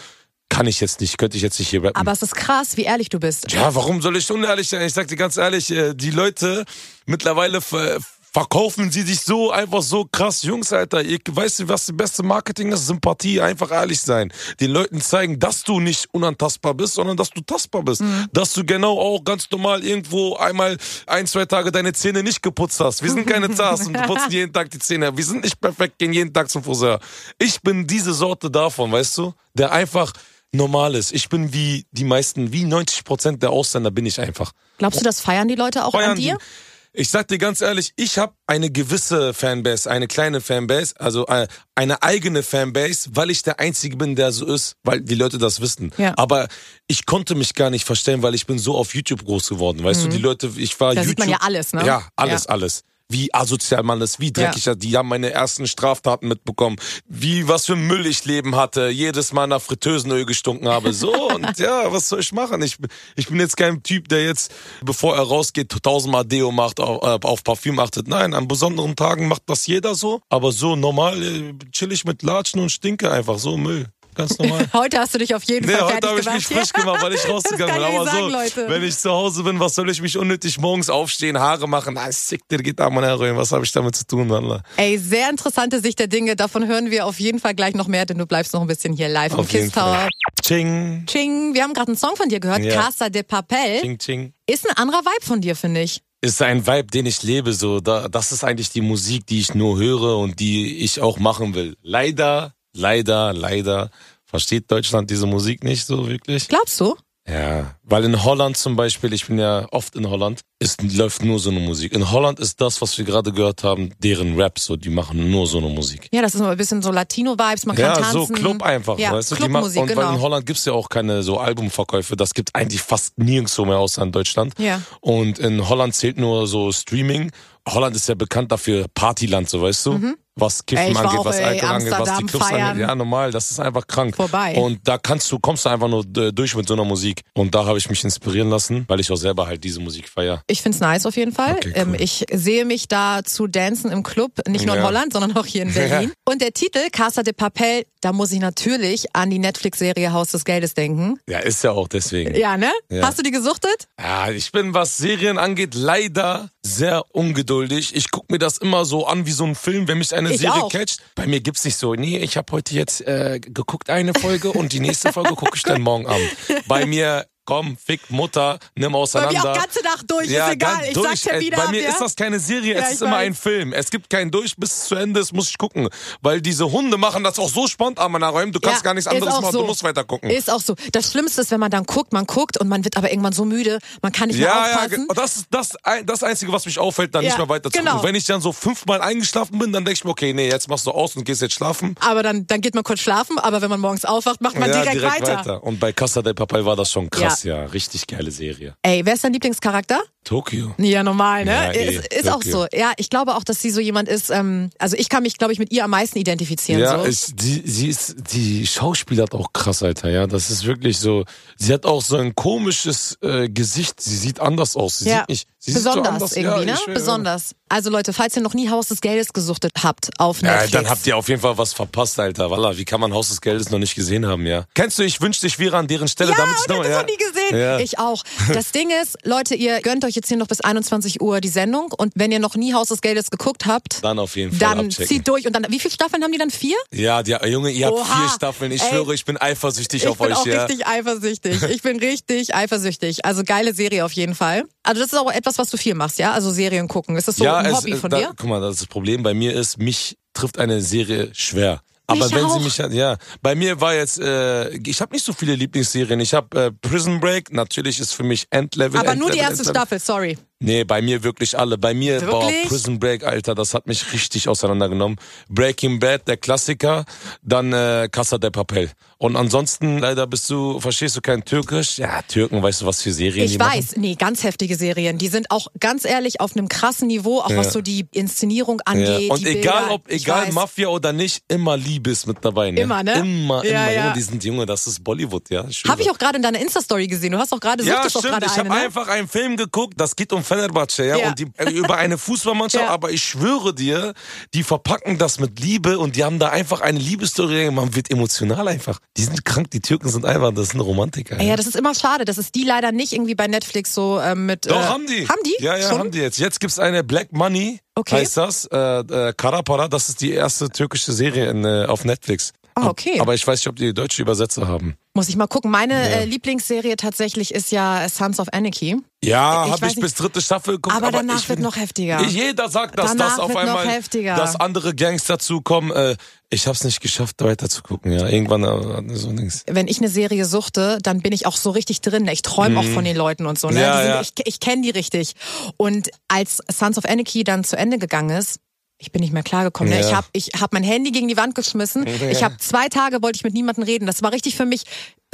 [0.48, 1.16] kann ich jetzt nicht.
[1.16, 1.96] Könnte ich jetzt nicht hier rappen.
[1.96, 3.52] Aber es ist krass, wie ehrlich du bist.
[3.52, 4.82] Ja, warum soll ich unehrlich sein?
[4.82, 6.64] Ich sag dir ganz ehrlich, äh, die Leute
[7.06, 8.00] mittlerweile ver
[8.34, 10.42] verkaufen sie sich so einfach so krass.
[10.42, 12.86] Jungs, Alter, ihr weißt du, was das beste Marketing ist?
[12.88, 14.32] Sympathie, einfach ehrlich sein.
[14.60, 18.02] Den Leuten zeigen, dass du nicht unantastbar bist, sondern dass du tastbar bist.
[18.32, 20.76] Dass du genau auch ganz normal irgendwo einmal
[21.06, 23.04] ein, zwei Tage deine Zähne nicht geputzt hast.
[23.04, 25.16] Wir sind keine Zars und putzen jeden Tag die Zähne.
[25.16, 26.98] Wir sind nicht perfekt, gehen jeden Tag zum Friseur.
[27.38, 29.32] Ich bin diese Sorte davon, weißt du?
[29.54, 30.12] Der einfach
[30.50, 31.12] normal ist.
[31.12, 34.50] Ich bin wie die meisten, wie 90 Prozent der Ausländer bin ich einfach.
[34.78, 36.36] Glaubst du, das feiern die Leute auch Feiern an dir?
[36.38, 41.26] die- Ich sag dir ganz ehrlich, ich habe eine gewisse Fanbase, eine kleine Fanbase, also
[41.26, 45.38] äh, eine eigene Fanbase, weil ich der Einzige bin, der so ist, weil die Leute
[45.38, 45.90] das wissen.
[45.98, 46.14] Ja.
[46.16, 46.46] Aber
[46.86, 49.82] ich konnte mich gar nicht verstellen, weil ich bin so auf YouTube groß geworden.
[49.82, 50.94] Weißt du, die Leute, ich war Mhm.
[50.94, 51.08] Da YouTube.
[51.08, 51.84] sieht man ja alles, ne?
[51.84, 52.50] Ja, alles, Ja.
[52.50, 52.84] alles.
[53.14, 56.74] Wie asozial man ist, wie dreckig er, die haben meine ersten Straftaten mitbekommen,
[57.06, 60.92] wie was für Müll ich leben hatte, jedes Mal nach Fritteusenöl gestunken habe.
[60.92, 62.60] So, und ja, was soll ich machen?
[62.62, 64.52] Ich, bin- ich bin jetzt kein Typ, der jetzt,
[64.82, 68.08] bevor er rausgeht, tausendmal Deo macht, auf, äh, auf Parfüm achtet.
[68.08, 72.22] Nein, an besonderen Tagen macht das jeder so, aber so normal äh, chill ich mit
[72.24, 73.86] Latschen und stinke einfach, so Müll.
[74.14, 74.66] Ganz normal.
[74.72, 77.14] Heute hast du dich auf jeden Nee, Fall heute habe ich mich frisch gemacht, weil
[77.14, 77.84] ich rausgegangen bin.
[77.84, 78.64] Aber sagen, so, Leute.
[78.68, 81.96] wenn ich zu Hause bin, was soll ich mich unnötig morgens aufstehen, Haare machen?
[81.98, 83.36] Ah, sick, dir geht da mein Heroin.
[83.36, 84.62] Was habe ich damit zu tun, Mann?
[84.76, 86.36] Ey, sehr interessante Sicht der Dinge.
[86.36, 88.92] Davon hören wir auf jeden Fall gleich noch mehr, denn du bleibst noch ein bisschen
[88.94, 90.08] hier live im Auf jeden Kiss Tower.
[90.42, 92.74] Ching, Ching, wir haben gerade einen Song von dir gehört, Ja.
[92.82, 93.80] Casa de Papel.
[93.80, 94.32] ching, ching.
[94.46, 96.00] Ist ein anderer Vibe von dir, finde ich.
[96.20, 97.80] Ist ein Vibe, den ich lebe, so.
[97.80, 101.54] Da, das ist eigentlich die Musik, die ich nur höre und die ich auch machen
[101.54, 101.76] will.
[101.82, 103.90] Leider, leider, leider
[104.24, 106.48] versteht Deutschland diese Musik nicht so wirklich.
[106.48, 106.96] Glaubst du?
[107.26, 111.38] Ja, weil in Holland zum Beispiel, ich bin ja oft in Holland, ist, läuft nur
[111.38, 111.94] so eine Musik.
[111.94, 115.46] In Holland ist das, was wir gerade gehört haben, deren Rap, so, die machen nur
[115.46, 116.08] so eine Musik.
[116.12, 118.26] Ja, das ist ein bisschen so Latino-Vibes, man kann Ja, tanzen.
[118.26, 119.36] so Club einfach, ja, weißt du?
[119.36, 120.20] Die machen, Clubmusik, und weil in genau.
[120.20, 124.12] Holland gibt's ja auch keine so Albumverkäufe, das gibt eigentlich fast nirgendwo mehr außer in
[124.12, 124.52] Deutschland.
[124.58, 124.82] Ja.
[125.00, 127.30] Und in Holland zählt nur so Streaming.
[127.68, 130.14] Holland ist ja bekannt dafür Partyland, so weißt du?
[130.36, 130.96] Was Kiffen Mhm.
[130.96, 132.70] Ey, angeht, auch, was Alkohol angeht, was die Clubs feiern.
[132.70, 132.80] angeht.
[132.88, 134.16] Ja, normal, das ist einfach krank.
[134.16, 134.56] Vorbei.
[134.56, 137.22] Und da kannst du, kommst du einfach nur äh, durch mit so einer Musik.
[137.34, 140.42] Und da habe ich mich inspirieren lassen, weil ich auch selber halt diese Musik feier.
[140.48, 141.52] Ich find's nice auf jeden Fall.
[141.52, 141.82] Okay, cool.
[141.82, 144.88] ähm, ich sehe mich da zu dancen im Club, nicht nur in Ja.
[144.88, 146.10] Holland, sondern auch hier in Berlin.
[146.24, 150.44] Und der Titel Casa de Papel, da muss ich natürlich an die Netflix-Serie Haus des
[150.44, 151.20] Geldes denken.
[151.28, 152.34] Ja, ist ja auch deswegen.
[152.34, 152.72] Ja, ne?
[152.90, 153.06] Ja.
[153.06, 153.86] Hast du die gesuchtet?
[154.00, 157.53] Ja, ich bin, was Serien angeht, leider sehr ungeduldig.
[157.62, 160.40] Ich guck mir das immer so an wie so ein Film, wenn mich eine Ich
[160.40, 160.70] Serie auch.
[160.72, 161.00] catcht.
[161.14, 164.72] Bei mir gibt's nicht so, nee, ich habe heute jetzt äh, geguckt eine Folge und
[164.72, 166.28] die nächste Folge gucke ich dann morgen Abend.
[166.66, 169.42] Bei mir komm, fick Mutter, nimm Bei auseinander.
[169.42, 170.80] mir auch ganze Nacht durch, ja, ist egal.
[170.86, 171.20] Ich durch.
[171.20, 171.88] sag Termine Äh, Bei mir ja?
[171.90, 173.26] ist das keine Serie, Ja, es ich ist immer weiß.
[173.26, 173.72] ein Film.
[173.72, 175.88] Es gibt keinen durch bis zu Ende, es muss ich gucken.
[176.22, 179.06] Weil diese Hunde machen das auch so spontan, man räumen, du kannst Ja, gar nichts
[179.08, 179.60] anderes machen, so.
[179.60, 180.30] du musst weiter gucken.
[180.30, 180.74] Ist auch so.
[180.92, 183.44] Das Schlimmste ist, wenn man dann guckt, man guckt und man wird aber irgendwann so
[183.44, 185.06] müde, man kann nicht mehr Ja, ja, aufpassen.
[185.08, 185.72] ge- das ist das,
[186.04, 187.92] das Einzige, was mich auffällt, dann Ja, nicht mehr weiter zu genau.
[187.92, 188.08] gucken.
[188.08, 190.86] Wenn ich dann so fünfmal eingeschlafen bin, dann denke ich mir, okay, nee, jetzt machst
[190.86, 191.94] du aus und gehst jetzt schlafen.
[192.00, 194.82] aber dann, dann geht man kurz schlafen, aber wenn man morgens aufwacht, macht man ja,
[194.82, 195.62] direkt, weiter.
[195.62, 197.64] Und bei Casa del Papel war das schon krass, ja.
[197.66, 198.76] Richtig geile Serie.
[198.82, 200.02] Ey, wer ist dein Lieblingscharakter?
[200.24, 200.74] Tokio.
[200.78, 201.52] Ja, normal, ne?
[201.52, 202.66] Ja, eh, ist ist auch so.
[202.72, 205.52] Ja, ich glaube auch, dass sie so jemand ist, ähm, also ich kann mich, glaube
[205.52, 206.80] ich, mit ihr am meisten identifizieren.
[206.80, 207.04] Ja, so.
[207.04, 210.26] ist, die, sie ist, die Schauspieler hat auch krass, Alter, ja.
[210.26, 211.24] Das ist wirklich so,
[211.56, 214.98] sie hat auch so ein komisches äh, Gesicht, sie sieht anders aus.
[214.98, 215.20] Sie ja.
[215.20, 216.32] sieht nicht, sie sieht so Besonders anders.
[216.36, 216.76] irgendwie, ja, ne?
[216.82, 216.98] schwöre.
[216.98, 217.54] Besonders.
[217.68, 220.72] Also Leute, falls ihr noch nie Haus des Geldes gesuchtet habt auf Ja, Netflix.
[220.72, 222.50] dann habt ihr auf jeden Fall was verpasst, Alter.
[222.50, 224.64] Wallah, wie kann man Haus des Geldes noch nicht gesehen haben, ja?
[224.74, 226.84] Kennst du, ich wünschte, ich wäre an deren Stelle, ja, damit ich und das noch,
[226.84, 227.02] noch ja.
[227.02, 227.58] nie gesehen.
[227.58, 227.78] Ja.
[227.78, 228.22] Ich auch.
[228.52, 231.92] Das Ding ist, Leute, ihr gönnt euch jetzt hier noch bis 21 Uhr die Sendung
[231.96, 234.86] und wenn ihr noch nie Haus des Geldes geguckt habt, Dann auf jeden Fall dann
[234.86, 235.06] abchecken.
[235.06, 236.50] zieht durch und dann, wie viele Staffeln haben die dann?
[236.50, 236.76] Vier?
[236.92, 238.04] Ja, die, Junge, ihr habt Oha.
[238.04, 238.72] vier Staffeln.
[238.72, 238.88] Ich Ey.
[238.90, 240.64] schwöre, ich bin eifersüchtig Ich auf bin euch, auch ja.
[240.64, 241.62] richtig eifersüchtig.
[241.74, 243.24] Ich bin richtig eifersüchtig.
[243.24, 244.64] Also geile Serie auf jeden Fall.
[244.82, 246.32] Also das ist auch etwas, was du viel machst, ja?
[246.32, 247.16] Also Serien gucken.
[247.16, 248.32] Ist das so ja, ein es, Hobby von da, dir?
[248.36, 251.82] Guck mal, das Problem bei mir ist, mich trifft eine Serie schwer.
[252.06, 252.58] Aber Mich wenn auch.
[252.58, 256.20] sie mich ja, bei mir war jetzt, äh, ich habe nicht so viele Lieblingsserien.
[256.20, 259.00] Ich habe äh, Prison Break, natürlich ist für mich Endlevel.
[259.00, 259.80] Aber nur die Endlevel, erste Endlevel.
[259.80, 260.38] Staffel, sorry.
[260.60, 261.76] Nee, bei mir wirklich alle.
[261.76, 262.50] Bei mir war?
[262.66, 265.18] Prison Break, Alter, das hat mich richtig auseinandergenommen.
[265.48, 267.04] Breaking Bad, der Klassiker,
[267.42, 268.90] dann äh, Casa de Papel.
[269.18, 271.98] Und ansonsten, leider bist du, verstehst du kein Türkisch?
[271.98, 275.18] Ja, Türken, weißt du, was für Serien Ich weiß, nee, ganz heftige Serien.
[275.18, 279.00] Die sind auch ganz ehrlich auf einem krassen Niveau, auch was so die Inszenierung machen?
[279.00, 279.14] Ja.
[279.14, 279.30] angeht.
[279.30, 279.94] Und egal Bilder.
[279.94, 280.52] ob, egal.
[280.52, 282.82] Mafia oder nicht, immer Liebe ist mit dabei, ne?
[282.82, 283.14] Immer, ne?
[283.14, 284.02] Immer, Ja, immer, ja.
[284.02, 285.66] Junge, die sind Junge, das ist Bollywood, ja.
[285.88, 287.32] Habe ich auch gerade in deiner Insta-Story gesehen.
[287.32, 288.44] Du hast auch gerade, Ja, suchtest auch stimmt.
[288.44, 288.74] Ich habe ne?
[288.76, 291.28] einfach einen Film geguckt, das geht um Fenerbahce, ja, Ja.
[291.28, 292.90] und die, äh, über eine Fußballmannschaft, Ja.
[292.90, 294.14] aber ich schwöre dir,
[294.54, 298.68] die verpacken das mit Liebe und die haben da einfach eine Liebesstory, man wird emotional
[298.68, 298.98] einfach.
[299.16, 301.38] Die sind krank, die Türken sind einfach, das sind Romantiker.
[301.40, 304.20] Ey, Ja, das ist immer schade, dass es die leider nicht irgendwie bei Netflix so
[304.20, 304.70] ähm, mit.
[304.70, 305.26] Doch, äh, haben die.
[305.28, 305.62] Haben die?
[305.64, 305.98] Ja, ja, Schon?
[305.98, 306.38] haben die jetzt.
[306.38, 308.16] Jetzt gibt's eine Black Money, Okay.
[308.16, 308.66] heißt das.
[308.66, 312.52] Äh, äh, Karapara, das ist die erste türkische Serie in, äh, auf Netflix.
[312.74, 313.20] Ah, okay.
[313.20, 314.96] Aber ich weiß nicht, ob die deutsche Übersetzer haben.
[315.16, 315.70] Muss ich mal gucken.
[315.70, 318.96] Meine äh, Lieblingsserie tatsächlich ist ja Sons of Anarchy.
[319.22, 320.00] Ja, Ich habe ich nicht.
[320.02, 320.96] bis dritte Staffel geguckt.
[320.96, 322.20] Aber danach ich wird noch heftiger.
[322.24, 324.34] Jeder sagt, dass Danach das auf einmal, heftiger.
[324.34, 325.92] dass andere Gangs dazukommen.
[325.92, 326.16] Äh,
[326.50, 328.10] ich habe es nicht geschafft, weiter zu gucken.
[328.10, 329.62] Ja, irgendwann äh, so nix.
[329.68, 332.26] Wenn ich eine Serie suchte, dann bin ich auch so richtig drin.
[332.26, 333.68] Ich träume auch von den Leuten und so.
[333.68, 333.74] Ne?
[333.74, 333.80] Mhm.
[333.80, 334.20] Ja, sind, ja.
[334.20, 335.34] Ich, ich kenne die richtig.
[335.76, 338.58] Und als Sons of Anarchy dann zu Ende gegangen ist,
[338.98, 339.92] ich bin nicht mehr klargekommen.
[339.92, 340.00] Ne?
[340.00, 340.06] Ja.
[340.08, 342.06] Ich habe ich hab mein Handy gegen die Wand geschmissen.
[342.30, 344.06] Ich habe zwei Tage wollte ich mit niemandem reden.
[344.06, 344.84] Das war richtig für mich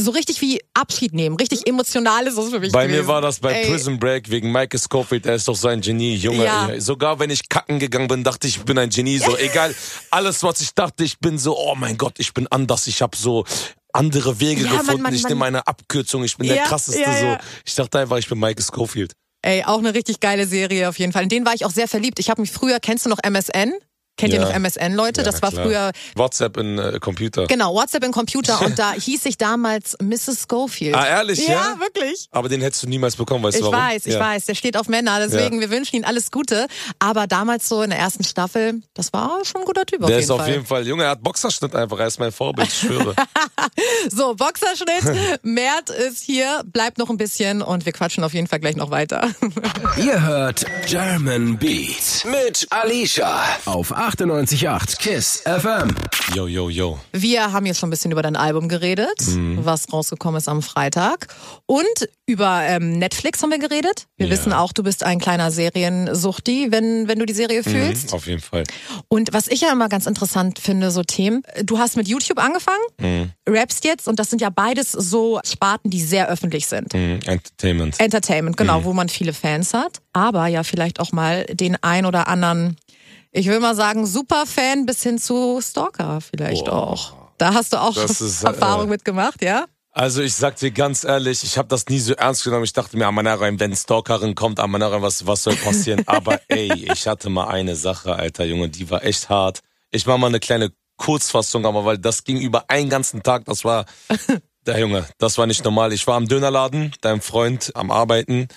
[0.00, 3.02] so richtig wie Abschied nehmen, richtig emotional ist das für mich Bei gewesen.
[3.02, 5.26] mir war das bei Ey, Prison Break wegen Michael Scofield.
[5.26, 6.44] Er ist doch so ein Genie, Junge.
[6.44, 6.80] Ja.
[6.80, 9.18] Sogar wenn ich kacken gegangen bin, dachte ich, ich bin ein Genie.
[9.18, 9.74] So egal,
[10.10, 12.86] alles was ich dachte, ich bin so, oh mein Gott, ich bin anders.
[12.86, 13.44] Ich habe so
[13.92, 15.02] andere Wege Ja, gefunden.
[15.02, 16.24] man- ich man- nehme eine Abkürzung.
[16.24, 17.00] Ich bin Ja, der krasseste.
[17.02, 17.32] ja, ja.
[17.34, 19.12] So, ich dachte einfach, ich bin Michael Scofield.
[19.42, 21.22] Ey, auch eine richtig geile Serie auf jeden Fall.
[21.22, 22.18] In den war ich auch sehr verliebt.
[22.18, 23.72] Ich habe mich früher, kennst du noch MSN?
[24.20, 24.46] Kennt ihr Ja.
[24.48, 25.22] noch MSN, Leute?
[25.22, 25.64] Ja, das war klar.
[25.64, 27.46] früher, WhatsApp in äh, Computer.
[27.46, 30.46] genau, WhatsApp im Computer und da hieß ich damals Mrs.
[30.50, 30.94] Schofield.
[30.94, 31.54] Ah, ehrlich, ja?
[31.54, 32.28] Ja, wirklich.
[32.30, 33.85] Aber den hättest du niemals bekommen, weißt Ich du warum?
[33.85, 36.66] weiß, ich weiß, der steht auf Männer, deswegen wir wünschen ihm alles Gute.
[36.98, 40.16] Aber damals so in der ersten Staffel, das war schon ein guter Typ auf Der
[40.18, 40.50] jeden ist auf Fall.
[40.50, 43.14] jeden Fall, Junge, er hat Boxerschnitt einfach, er ist mein Vorbild, ich schwöre.
[44.11, 48.59] So, Boxerschnitt, Mert ist hier, bleibt noch ein bisschen und wir quatschen auf jeden Fall
[48.61, 49.28] gleich noch weiter.
[49.96, 55.94] Ihr hört German Beat mit Alicia auf 98.8 KISS FM.
[56.34, 56.98] yo, yo, yo.
[57.12, 59.64] Wir haben jetzt schon ein bisschen über dein Album geredet, Mhm.
[59.64, 61.28] was rausgekommen ist am Freitag.
[61.66, 64.06] Und über ähm, Netflix haben wir geredet.
[64.16, 64.32] Wir Ja.
[64.32, 68.08] wissen auch, du bist ein kleiner Seriensuchti, wenn, wenn du die Serie fühlst.
[68.08, 68.64] Mhm, auf jeden Fall.
[69.08, 72.82] Und was ich ja immer ganz interessant finde, so Themen, du hast mit YouTube angefangen,
[73.00, 73.30] Mhm.
[73.48, 76.92] rappst jetzt und das sind ja beides so Sparten, die sehr öffentlich sind.
[76.94, 78.00] Mhm, Entertainment.
[78.00, 82.26] Entertainment, genau, wo man viele Fans hat, aber ja vielleicht auch mal den ein oder
[82.26, 82.76] anderen,
[83.32, 86.90] ich will mal sagen, Superfan bis hin zu Stalker vielleicht Boah.
[86.90, 87.14] auch.
[87.38, 89.66] Da hast du auch ist, Erfahrung äh, mitgemacht, ja?
[89.92, 92.64] Also ich sag dir ganz ehrlich, ich habe das nie so ernst genommen.
[92.64, 96.02] Ich dachte mir, Amanarein, wenn Stalkerin kommt, Amanarein, was, was soll passieren?
[96.06, 99.60] Aber ey, ich hatte mal eine Sache, alter Junge, die war echt hart.
[99.90, 103.64] Ich mach mal eine kleine Kurzfassung, aber weil das ging über einen ganzen Tag, das
[103.64, 103.86] war,
[104.66, 105.94] der Junge, das war nicht normal.
[105.94, 108.48] Ich war am Dönerladen, deinem Freund am Arbeiten.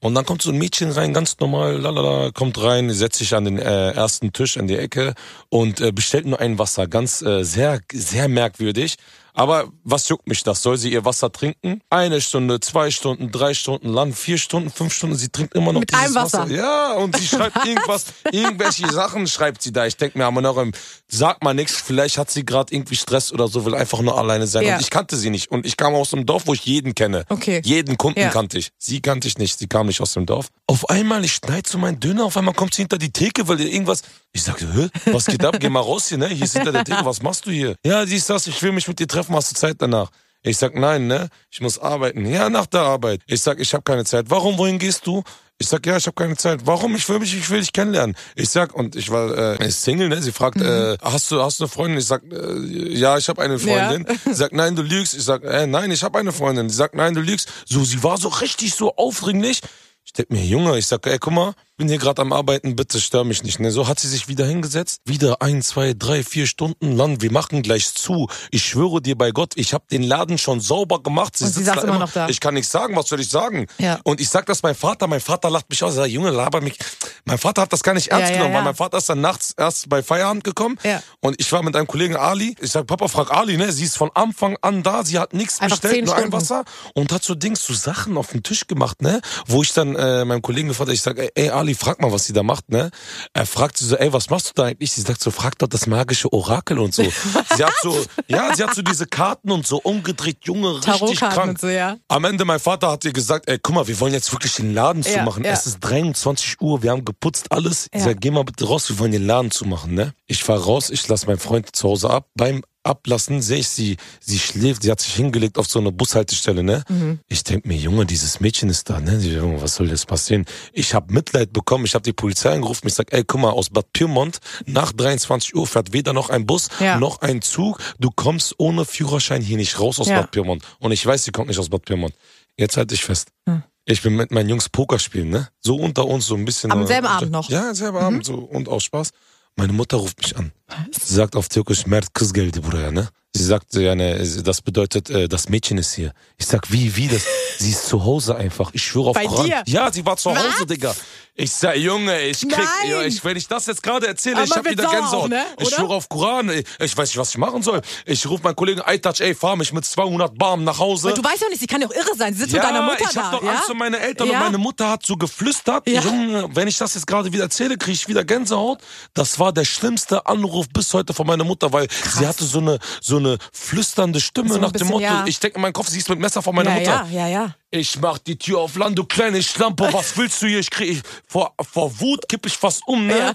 [0.00, 3.44] Und dann kommt so ein Mädchen rein, ganz normal, lalala, kommt rein, setzt sich an
[3.44, 5.14] den äh, ersten Tisch in die Ecke
[5.48, 6.86] und äh, bestellt nur ein Wasser.
[6.86, 8.96] Ganz äh, sehr, sehr merkwürdig.
[9.38, 10.62] Aber was juckt mich das?
[10.62, 11.80] Soll sie ihr Wasser trinken?
[11.90, 15.14] Eine Stunde, zwei Stunden, drei Stunden lang, vier Stunden, fünf Stunden.
[15.14, 16.46] Sie trinkt immer noch Mit dieses einem Wasser.
[16.48, 19.86] Ja, und sie schreibt irgendwas, irgendwelche Sachen schreibt sie da.
[19.86, 20.60] Ich denke mir, aber noch,
[21.06, 21.76] sag mal nichts.
[21.76, 24.64] Vielleicht hat sie gerade irgendwie Stress oder so, will einfach nur alleine sein.
[24.64, 24.74] Ja.
[24.74, 25.52] Und ich kannte sie nicht.
[25.52, 27.24] Und ich kam aus einem Dorf, wo ich jeden kenne.
[27.28, 27.62] Okay.
[27.64, 28.30] Jeden Kunden Ja.
[28.30, 28.70] kannte ich.
[28.76, 29.56] Sie kannte ich nicht.
[29.56, 30.48] Sie kam nicht aus dem Dorf.
[30.66, 32.24] Auf einmal, ich schneid so meinen Döner.
[32.24, 34.02] Auf einmal kommt sie hinter die Theke, weil ihr irgendwas.
[34.32, 35.12] Ich sagte, hä?
[35.12, 35.58] Was geht ab?
[35.60, 36.26] Geh mal raus hier, ne?
[36.26, 37.04] Hier ist hinter der Theke.
[37.04, 37.76] Was machst du hier?
[37.86, 38.48] Ja, sie ist das.
[38.48, 39.27] Ich will mich mit dir treffen.
[39.36, 40.10] Hast du Zeit danach?
[40.42, 41.28] Ich sag, nein, ne?
[41.50, 42.24] Ich muss arbeiten.
[42.24, 43.22] Ja, nach der Arbeit.
[43.26, 44.26] Ich sag, ich habe keine Zeit.
[44.28, 44.56] Warum?
[44.56, 45.22] Wohin gehst du?
[45.60, 46.60] Ich sag, ja, ich habe keine Zeit.
[46.64, 46.94] Warum?
[46.94, 48.14] Ich will mich, ich will dich kennenlernen.
[48.36, 50.22] Ich sag, und ich war äh, Single, ne?
[50.22, 51.98] Sie fragt, äh, hast du, hast du eine Freundin?
[51.98, 54.06] Ich sag, äh, ja, ich habe eine Freundin.
[54.24, 55.14] Sie sagt, nein, du lügst.
[55.14, 56.70] Ich sag, äh, nein, ich habe eine Freundin.
[56.70, 57.48] Sie sagt, nein, du lügst.
[57.66, 59.60] So, sie war so richtig so aufdringlich.
[60.08, 62.98] Ich denk mir, Junge, ich sag, ey, guck mal, bin hier gerade am Arbeiten, bitte
[62.98, 63.60] stör mich nicht.
[63.60, 63.70] Ne?
[63.70, 65.02] So hat sie sich wieder hingesetzt.
[65.04, 67.20] Wieder ein, zwei, drei, vier Stunden lang.
[67.20, 68.26] Wir machen gleich zu.
[68.50, 71.34] Ich schwöre dir bei Gott, ich habe den Laden schon sauber gemacht.
[71.42, 72.26] Und sie sitzt saß immer noch da.
[72.30, 73.66] Ich kann nichts sagen, was soll ich sagen?
[73.76, 74.00] Ja.
[74.02, 75.92] Und ich sag das meinem Vater, mein Vater lacht mich aus.
[75.92, 76.78] Er sagt, Junge, laber mich.
[77.24, 78.58] Mein Vater hat das gar nicht ernst Ja, ja, genommen, ja.
[78.58, 80.78] weil mein Vater ist dann nachts erst bei Feierabend gekommen.
[80.84, 81.02] Ja.
[81.20, 82.56] Und ich war mit einem Kollegen Ali.
[82.60, 83.70] Ich sag, Papa, frag Ali, ne?
[83.72, 85.04] Sie ist von Anfang an da.
[85.04, 86.32] Sie hat nichts Einfach bestellt, nur ein.
[86.32, 86.64] Wasser.
[86.94, 89.20] Und hat so Dings, so Sachen auf den Tisch gemacht, ne?
[89.46, 92.12] Wo ich dann äh, meinem Kollegen gefragt habe, ich sag, ey, ey, Ali, frag mal,
[92.12, 92.90] was sie da macht, ne?
[93.32, 94.92] Er fragt sie so, ey, was machst du da eigentlich?
[94.92, 97.02] Sie sagt so, frag doch das magische Orakel und so.
[97.56, 101.50] sie hat so, ja, sie hat so diese Karten und so umgedreht, Junge, richtig krank.
[101.50, 101.96] und so, ja.
[102.08, 104.74] Am Ende, mein Vater hat ihr gesagt, ey, guck mal, wir wollen jetzt wirklich den
[104.74, 105.44] Laden Ja, zumachen.
[105.44, 105.52] ja.
[105.52, 107.88] Es ist 23 Uhr, wir haben geputzt, alles.
[107.92, 108.06] Ich Ja.
[108.06, 110.14] sag, geh mal bitte raus, wir wollen den Laden zumachen, ne?
[110.26, 112.28] Ich fahr raus, ich lass meinen Freund zu Hause ab.
[112.34, 116.62] Beim Ablassen sehe ich sie, sie schläft, sie hat sich hingelegt auf so eine Bushaltestelle,
[116.62, 116.84] ne?
[116.88, 117.18] Mhm.
[117.28, 119.18] Ich denk mir, Junge, dieses Mädchen ist da, ne?
[119.18, 120.46] Junge, was soll jetzt passieren?
[120.72, 123.68] Ich habe Mitleid bekommen, ich habe die Polizei angerufen, ich sag, ey, guck mal, aus
[123.70, 126.98] Bad Pyrmont nach 23 Uhr fährt weder noch ein Bus, Ja.
[126.98, 127.78] noch ein Zug.
[127.98, 130.20] Du kommst ohne Führerschein hier nicht raus aus Ja.
[130.20, 130.62] Bad Pyrmont.
[130.78, 132.14] Und ich weiß, sie kommt nicht aus Bad Pyrmont.
[132.56, 133.28] Jetzt halte ich fest.
[133.48, 133.62] Hm.
[133.90, 135.48] Ich bin mit meinen Jungs Poker spielen, ne?
[135.60, 136.70] So unter uns, so ein bisschen.
[136.70, 137.48] Am äh, selben Abend noch?
[137.48, 137.54] Mhm.
[137.54, 139.10] Ja, selben Abend, so und aus Spaß.
[139.56, 140.52] Meine Mutter ruft mich an.
[140.92, 143.08] Sie sagt auf Türkisch, Mert Kızgeldi buraya, ne?
[143.38, 146.12] Sie sagt, ja, ne, das bedeutet, äh, das Mädchen ist hier.
[146.38, 147.22] Ich sag, wie, wie das?
[147.58, 148.70] Sie ist zu Hause einfach.
[148.72, 149.46] Ich schwöre auf Bei Koran.
[149.46, 149.62] dir?
[149.66, 150.38] Ja, sie war zu Was?
[150.38, 150.94] Hause, Digga.
[151.40, 154.50] Ich sag, Junge, ich krieg, ja, ich, wenn ich das jetzt gerade erzähle, Aber ich
[154.52, 155.30] hab wieder Gänsehaut.
[155.30, 155.44] ne?
[155.60, 156.64] Ich schwöre auf Koran, ey.
[156.80, 157.80] ich weiß nicht, was ich machen soll.
[158.06, 161.08] Ich rufe meinen Kollegen Aytac, ey, fahr mich mit 200 Barm nach Hause.
[161.08, 162.34] Weil du weißt ja nicht, sie kann ja auch irre sein.
[162.34, 163.36] Sie sitzt Ja, mit deiner Mutter ich hab da.
[163.38, 163.50] doch ja?
[163.52, 164.38] Angst um meine Eltern Ja.
[164.38, 165.88] und meine Mutter hat so geflüstert.
[165.88, 166.00] Ja.
[166.00, 168.80] Junge, wenn ich das jetzt gerade wieder erzähle, kriege ich wieder Gänsehaut.
[169.14, 171.86] Das war der schlimmste Anruf bis heute von meiner Mutter, weil
[172.18, 175.24] sie hatte so eine so eine flüsternde Stimme So nach dem bisschen, Motto, ja.
[175.26, 177.08] ich denke in meinem Kopf, sie ist mit Messer von meiner ja, Mutter.
[177.10, 177.54] ja, ja, ja.
[177.70, 180.60] Ich mach die Tür auf Land, du kleine Schlampe, was willst du hier?
[180.60, 183.18] Ich krieg ich, vor, vor Wut kipp ich fast um, ne?
[183.18, 183.32] Ja.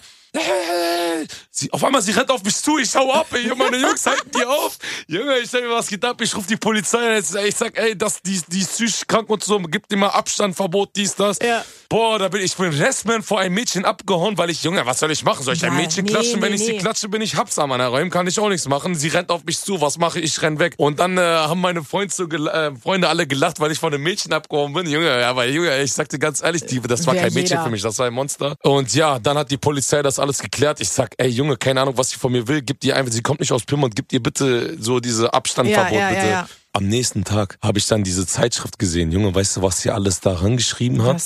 [1.52, 4.32] Sie, auf einmal, sie rennt auf mich zu, ich hau ab, ey, meine Jungs halten
[4.36, 4.80] die auf.
[5.08, 6.20] Junge, ich sag mir, was geht ab?
[6.22, 9.60] Ich ruf die Polizei, ich sag, ey, das, die, die ist psychisch krank und so,
[9.60, 11.38] gib dir mal Abstand, Verbot, dies, das.
[11.40, 11.64] Ja.
[11.94, 14.98] Boah, da bin ich, ich bin Restman vor einem Mädchen abgehauen, weil ich, Junge, was
[14.98, 15.44] soll ich machen?
[15.44, 16.42] Soll ich ein Nein, Mädchen nee, klatschen?
[16.42, 16.80] Wenn nee, ich sie nee.
[16.80, 18.96] klatsche, bin ich Habs an meiner Räumen, kann ich auch nichts machen.
[18.96, 20.26] Sie rennt auf mich zu, was mache ich?
[20.26, 20.74] Ich renn weg.
[20.78, 24.02] Und dann äh, haben meine Freunde, so äh, Freunde alle gelacht, weil ich von einem
[24.02, 24.90] Mädchen abgehauen bin.
[24.90, 27.64] Junge, aber Junge, ich sagte ganz ehrlich, die, das war Wär kein Mädchen jeder.
[27.66, 28.56] für mich, das war ein Monster.
[28.64, 30.82] Und ja, dann hat die Polizei das alles geklärt.
[30.82, 32.64] Ich sag, ey Junge, keine Ahnung, was sie von mir will.
[32.64, 36.00] Gib ihr einfach, sie kommt nicht aus Pyrmont, gib ihr bitte so diese Abstandverbot, Ja,
[36.00, 36.32] ja, ja, bitte.
[36.32, 36.48] ja.
[36.76, 39.12] Am nächsten Tag habe ich dann diese Zeitschrift gesehen.
[39.12, 41.22] Junge, weißt du, was sie alles da rangeschrieben hat?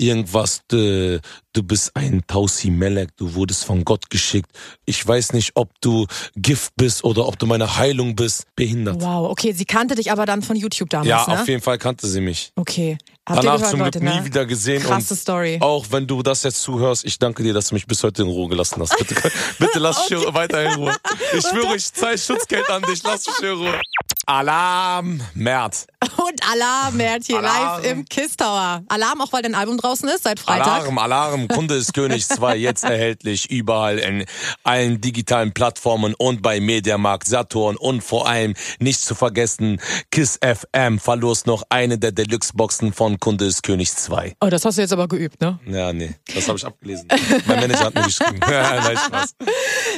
[0.00, 1.20] Irgendwas, äh,
[1.52, 4.50] du bist ein Tausi Melek, du wurdest von Gott geschickt.
[4.86, 8.46] Ich weiß nicht, ob du Gift bist oder ob du meine Heilung bist.
[8.56, 9.02] Behindert.
[9.02, 11.40] Wow, okay, sie kannte dich aber dann von YouTube damals, ja, ne?
[11.40, 12.52] auf jeden Fall kannte sie mich.
[12.56, 12.96] Okay.
[13.28, 14.24] Habt Danach gehört, zum Glück Leute, nie ne?
[14.24, 14.82] wieder gesehen.
[14.82, 15.58] Krasse und Story.
[15.60, 18.28] Auch wenn du das jetzt zuhörst, ich danke dir, dass du mich bis heute in
[18.28, 18.96] Ruhe gelassen hast.
[18.98, 19.14] Bitte,
[19.58, 20.96] bitte lass mich weiter in Ruhe.
[21.36, 23.02] Ich schwöre, ich zahle Schutzgeld an dich.
[23.04, 23.80] Lass mich in Ruhe.
[24.26, 25.86] Alarm, Mert.
[26.16, 27.82] Und Alarm, Mert, hier Alarm.
[27.82, 28.82] live im Kiss Tower.
[28.88, 30.66] Alarm auch, weil dein Album draußen ist, seit Freitag.
[30.66, 34.24] Alarm, Alarm, Kunde ist König 2 jetzt erhältlich überall in
[34.62, 40.98] allen digitalen Plattformen und bei Mediamarkt, Saturn und vor allem nicht zu vergessen Kiss FM
[40.98, 44.36] verlost noch eine der Deluxe-Boxen von Kunde ist König 2.
[44.40, 45.58] Oh, das hast du jetzt aber geübt, ne?
[45.66, 47.08] Ja, nee, das habe ich abgelesen.
[47.46, 48.38] mein Manager hat mir geschrieben.
[48.48, 49.34] Nein, Spaß.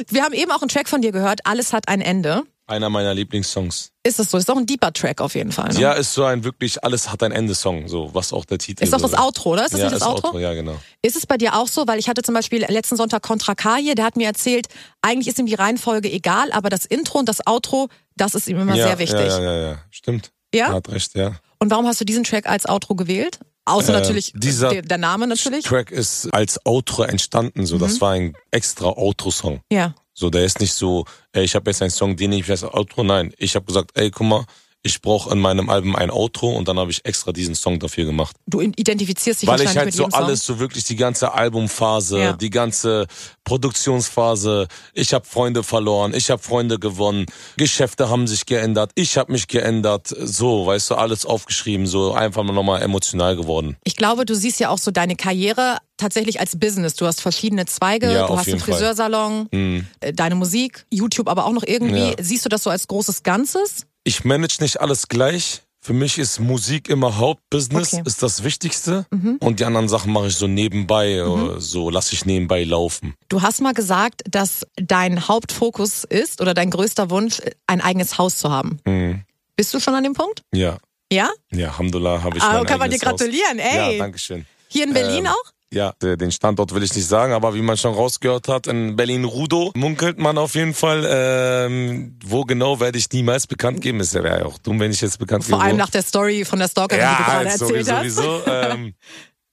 [0.09, 2.45] Wir haben eben auch einen Track von dir gehört, Alles hat ein Ende.
[2.73, 3.91] Einer meiner Lieblingssongs.
[4.03, 4.39] Ist es so?
[4.39, 5.69] Ist doch ein deeper Track auf jeden Fall.
[5.75, 5.79] Ne?
[5.81, 8.83] Ja, ist so ein wirklich alles hat ein Ende Song, so was auch der Titel
[8.83, 9.67] Ist doch so das Outro, oder?
[9.67, 10.39] Ist das ja, nicht das ist Outro?
[10.39, 10.81] Ja, genau.
[11.03, 11.87] Ist es bei dir auch so?
[11.87, 14.69] Weil ich hatte zum Beispiel letzten Sonntag Contra K hier, der hat mir erzählt,
[15.03, 18.59] eigentlich ist ihm die Reihenfolge egal, aber das Intro und das Outro, das ist ihm
[18.59, 19.21] immer ja, sehr wichtig.
[19.21, 19.79] Ja, ja, ja, ja.
[19.91, 20.33] Stimmt.
[20.55, 20.69] Ja?
[20.69, 21.33] Er hat recht, ja.
[21.59, 23.39] Und warum hast du diesen Track als Outro gewählt?
[23.65, 25.65] Außer Äh, natürlich dieser der, der Name natürlich.
[25.65, 27.81] Track ist als Outro entstanden, so Mhm.
[27.81, 29.61] das war ein extra Outro-Song.
[29.71, 29.95] Ja.
[30.15, 33.03] So, der ist nicht so, ey, ich habe jetzt einen Song, den ich als Outro.
[33.03, 34.45] Nein, ich habe gesagt, ey, guck mal,
[34.85, 38.05] ich brauche in meinem Album ein Outro und dann habe ich extra diesen Song dafür
[38.05, 38.37] gemacht.
[38.47, 42.33] Du identifizierst dich Weil ich halt so alles, so wirklich die ganze Albumphase, Ja.
[42.33, 43.07] die ganze
[43.45, 49.31] Produktionsphase, ich habe Freunde verloren, ich habe Freunde gewonnen, Geschäfte haben sich geändert, ich habe
[49.31, 53.77] mich geändert, so, weißt du, alles aufgeschrieben, so einfach nochmal emotional geworden.
[53.85, 56.95] Ich glaube, du siehst ja auch so deine Karriere tatsächlich als Business.
[56.95, 58.61] Du hast verschiedene Zweige, Ja, du hast einen.
[58.61, 59.87] Friseursalon, Mhm.
[60.01, 62.11] äh, deine Musik, YouTube aber auch noch irgendwie.
[62.11, 62.15] Ja.
[62.21, 63.87] Siehst du das so als großes Ganzes?
[64.05, 65.63] Ich manage nicht alles gleich.
[65.85, 68.03] Für mich ist Musik immer Hauptbusiness, Okay.
[68.03, 68.07] Mhm.
[68.07, 69.05] ist das Wichtigste.
[69.41, 73.15] Und die anderen Sachen mache ich so nebenbei, äh, so lasse ich nebenbei laufen.
[73.29, 78.37] Du hast mal gesagt, dass dein Hauptfokus ist oder dein größter Wunsch, ein eigenes Haus
[78.37, 78.79] zu haben.
[78.87, 79.23] Mhm.
[79.57, 80.43] Bist du schon an dem Punkt?
[80.55, 80.79] Ja,
[81.13, 81.29] Ja?
[81.53, 83.19] ja, Alhamdulillah habe ich Ah, kann man dir eigenes Haus.
[83.19, 83.95] gratulieren, ey.
[83.95, 84.47] Ja, danke schön.
[84.69, 85.53] Hier in Berlin Ähm, auch?
[85.73, 89.73] Ja, den Standort will ich nicht sagen, aber wie man schon rausgehört hat, in Berlin-Rudow
[89.75, 91.07] munkelt man auf jeden Fall.
[91.09, 94.01] Ähm, wo genau werde ich niemals bekannt geben.
[94.01, 95.65] Es wäre ja auch dumm, wenn ich jetzt bekannt Vor gebe.
[95.65, 95.79] allem wo.
[95.79, 98.15] nach der Story von der Stalkerin, die du Ja, gerade halt erzählt sowieso, hast.
[98.15, 98.43] sowieso.
[98.71, 98.95] ähm,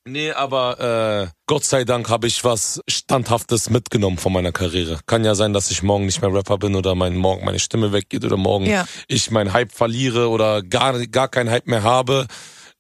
[0.06, 5.00] nee, aber äh, Gott sei Dank habe ich was Standhaftes mitgenommen von meiner Karriere.
[5.06, 7.94] Kann ja sein, dass ich morgen nicht mehr Rapper bin oder mein, morgen meine Stimme
[7.94, 8.86] weggeht oder morgen Ja.
[9.08, 12.28] ich meinen Hype verliere oder gar, gar keinen Hype mehr habe.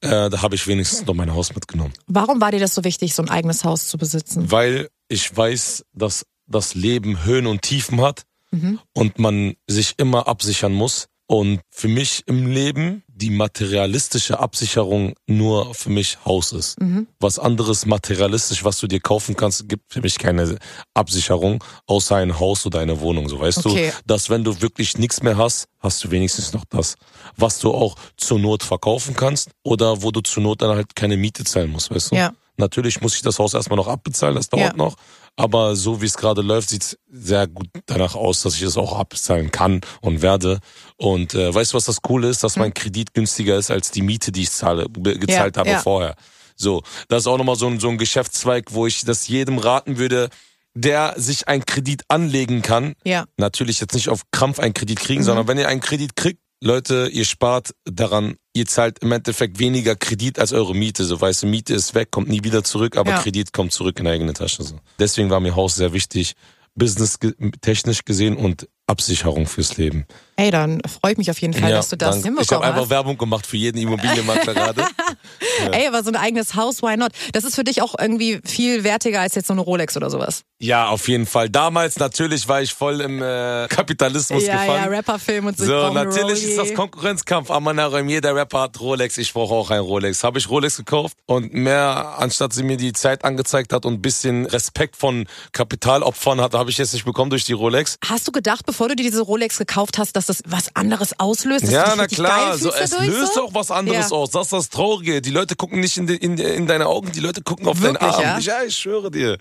[0.01, 1.93] Äh, da habe ich wenigstens noch mein Haus mitgenommen.
[2.07, 4.49] Warum war dir das so wichtig, so ein eigenes Haus zu besitzen?
[4.51, 8.79] Weil ich weiß, dass das Leben Höhen und Tiefen hat Mhm.
[8.93, 11.07] und man sich immer absichern muss.
[11.31, 16.81] Und für mich im Leben die materialistische Absicherung nur für mich Haus ist.
[16.81, 17.05] Mhm.
[17.19, 20.57] Was anderes materialistisch, was du dir kaufen kannst, gibt für mich keine
[20.95, 23.29] Absicherung, außer ein Haus oder eine Wohnung.
[23.29, 23.91] So weißt Okay.
[23.95, 26.95] du, dass wenn du wirklich nichts mehr hast, hast du wenigstens noch das,
[27.37, 31.15] was du auch zur Not verkaufen kannst oder wo du zur Not dann halt keine
[31.15, 32.15] Miete zahlen musst, weißt du?
[32.15, 32.33] Ja.
[32.57, 34.77] Natürlich muss ich das Haus erstmal noch abbezahlen, das dauert Ja.
[34.77, 34.95] noch.
[35.35, 38.97] Aber so wie es gerade läuft, sieht's sehr gut danach aus, dass ich es auch
[38.97, 40.59] abbezahlen kann und werde.
[40.97, 42.43] Und äh, weißt du, was das Coole ist?
[42.43, 45.79] Dass mein Kredit günstiger ist als die Miete, die ich zahle, gezahlt Ja, habe ja.
[45.79, 46.15] vorher.
[46.55, 49.97] So, das ist auch nochmal so ein, so ein Geschäftszweig, wo ich das jedem raten
[49.97, 50.29] würde,
[50.73, 52.93] der sich einen Kredit anlegen kann.
[53.05, 53.25] Ja.
[53.37, 55.25] Natürlich jetzt nicht auf Krampf einen Kredit kriegen, Mhm.
[55.25, 59.95] sondern wenn ihr einen Kredit kriegt, Leute, ihr spart daran, ihr zahlt im Endeffekt weniger
[59.95, 61.05] Kredit als eure Miete.
[61.05, 63.21] So weißt du, Miete ist weg, kommt nie wieder zurück, aber Ja.
[63.21, 64.63] Kredit kommt zurück in die eigene Tasche.
[64.63, 64.79] So.
[64.97, 66.33] Deswegen war mir Haus sehr wichtig,
[66.75, 67.19] business
[67.62, 70.06] technisch gesehen und Absicherung fürs Leben.
[70.39, 72.19] Ey, dann freue ich mich auf jeden Fall, dass du das danke.
[72.19, 72.89] Ich hinbekommen habe einfach hast.
[72.89, 74.86] Werbung gemacht für jeden Immobilienmakler gerade.
[75.73, 77.12] Ey, aber so ein eigenes Haus, why not?
[77.34, 80.43] Das ist für dich auch irgendwie viel wertiger als jetzt so eine Rolex oder sowas.
[80.60, 81.49] Ja, auf jeden Fall.
[81.49, 84.91] Damals natürlich war ich voll im äh, Kapitalismus ja, gefangen.
[84.91, 85.63] ja, Rapperfilm und so.
[85.63, 86.73] ich So, natürlich ist das.
[86.73, 87.52] Konkurrenzkampf.
[87.52, 89.17] Amanarim, jeder Rapper hat Rolex.
[89.17, 90.23] Ich brauche auch ein Rolex.
[90.23, 94.02] Habe ich Rolex gekauft und mehr, anstatt sie mir die Zeit angezeigt hat und ein
[94.02, 97.97] bisschen Respekt von Kapitalopfern hat, habe ich jetzt nicht bekommen durch die Rolex.
[98.06, 101.65] Hast du gedacht, bevor du dir diese Rolex gekauft hast, dass das was anderes auslöst?
[101.69, 103.43] Ja, na klar, so, es löst so?
[103.45, 104.15] auch was anderes Ja.
[104.15, 104.31] aus.
[104.31, 105.21] Das ist das Traurige.
[105.21, 107.93] Die Leute gucken nicht in, de, in, in deine Augen, die Leute gucken auf deinen
[107.93, 108.21] Wirklich, Arm.
[108.21, 108.39] ja?
[108.39, 109.37] Ja, ich schwöre dir.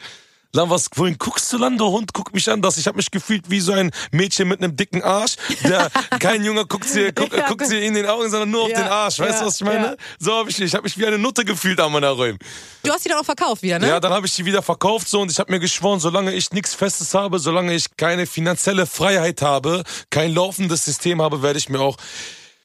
[0.55, 1.91] Lan, was, wohin guckst du, Lando?
[1.91, 2.63] Hund, guck mich an.
[2.63, 5.37] Das, ich habe mich gefühlt wie so ein Mädchen mit einem dicken Arsch.
[5.63, 7.47] Der, kein Junge guckt sie, guck, Ja.
[7.49, 9.19] guckt sie in den Augen, sondern nur auf Ja, den Arsch.
[9.19, 9.87] Weißt ja, du, was ich meine?
[9.89, 9.97] ja.
[10.19, 12.39] So habe ich, ich habe mich wie eine Nutte gefühlt an meiner Räume.
[12.83, 13.89] Du hast die dann auch verkauft wieder, ne?
[13.89, 16.51] Ja, dann habe ich die wieder verkauft so und ich habe mir geschworen, solange ich
[16.53, 21.69] nichts Festes habe, solange ich keine finanzielle Freiheit habe, kein laufendes System habe, werde ich
[21.69, 21.97] mir auch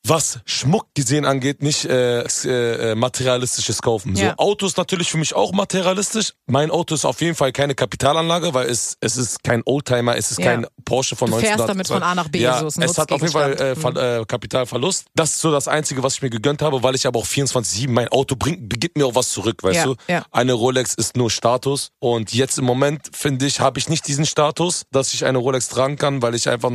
[0.06, 4.16] was Schmuck gesehen angeht, nicht äh, äh, äh, materialistisches kaufen.
[4.16, 4.32] Ja.
[4.32, 6.34] So Autos natürlich für mich auch materialistisch.
[6.46, 10.32] Mein Auto ist auf jeden Fall keine Kapitalanlage, weil es es ist kein Oldtimer, es
[10.32, 10.46] ist Ja.
[10.46, 11.58] kein Porsche von Du 1900.
[11.58, 13.76] fährst damit von A nach B, Ja, so ein es hat auf jeden Fall äh.
[13.76, 15.06] Ver äh, Kapitalverlust.
[15.16, 17.90] Das ist so das Einzige, was ich mir gegönnt habe, weil ich aber auch 24/7
[17.94, 19.96] mein Auto bringt, gibt mir auch was zurück, weißt Ja, du?
[20.10, 20.26] ja.
[20.32, 24.26] Eine Rolex ist nur Status und jetzt im Moment finde ich, habe ich nicht diesen
[24.26, 26.72] Status, dass ich eine Rolex tragen kann, weil ich einfach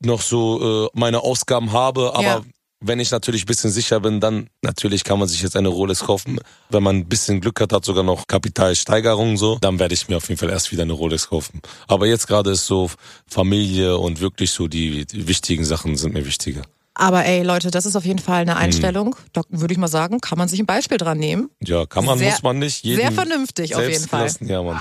[0.00, 2.42] noch so äh, meine Ausgaben habe, aber Ja.
[2.82, 6.00] Wenn ich natürlich ein bisschen sicher bin, dann natürlich kann man sich jetzt eine Rolex
[6.00, 6.38] kaufen.
[6.68, 10.16] Wenn man ein bisschen Glück hat, hat sogar noch Kapitalsteigerungen so, dann werde ich mir
[10.16, 11.60] auf jeden Fall erst wieder eine Rolex kaufen.
[11.86, 12.90] Aber jetzt gerade ist so
[13.26, 16.62] Familie und wirklich so die, die wichtigen Sachen sind mir wichtiger.
[16.94, 19.16] Aber ey, Leute, das ist auf jeden Fall eine Einstellung.
[19.32, 21.48] Da würde ich mal sagen, kann man sich ein Beispiel dran nehmen.
[21.60, 22.84] Ja, kann man, Sehr- muss man nicht.
[22.84, 24.30] Jeden sehr vernünftig auf jeden Fall.
[24.40, 24.78] Ja, Mann.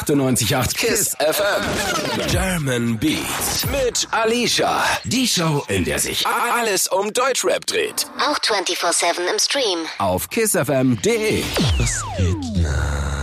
[0.00, 2.26] 98.8 KISS FM.
[2.30, 4.82] German Beats mit Alicia.
[5.04, 8.06] Die Show, in der sich alles um Deutschrap dreht.
[8.18, 9.78] Auch 24-7 im Stream.
[9.98, 11.44] Auf kissfm.de.
[11.78, 12.66] Was geht?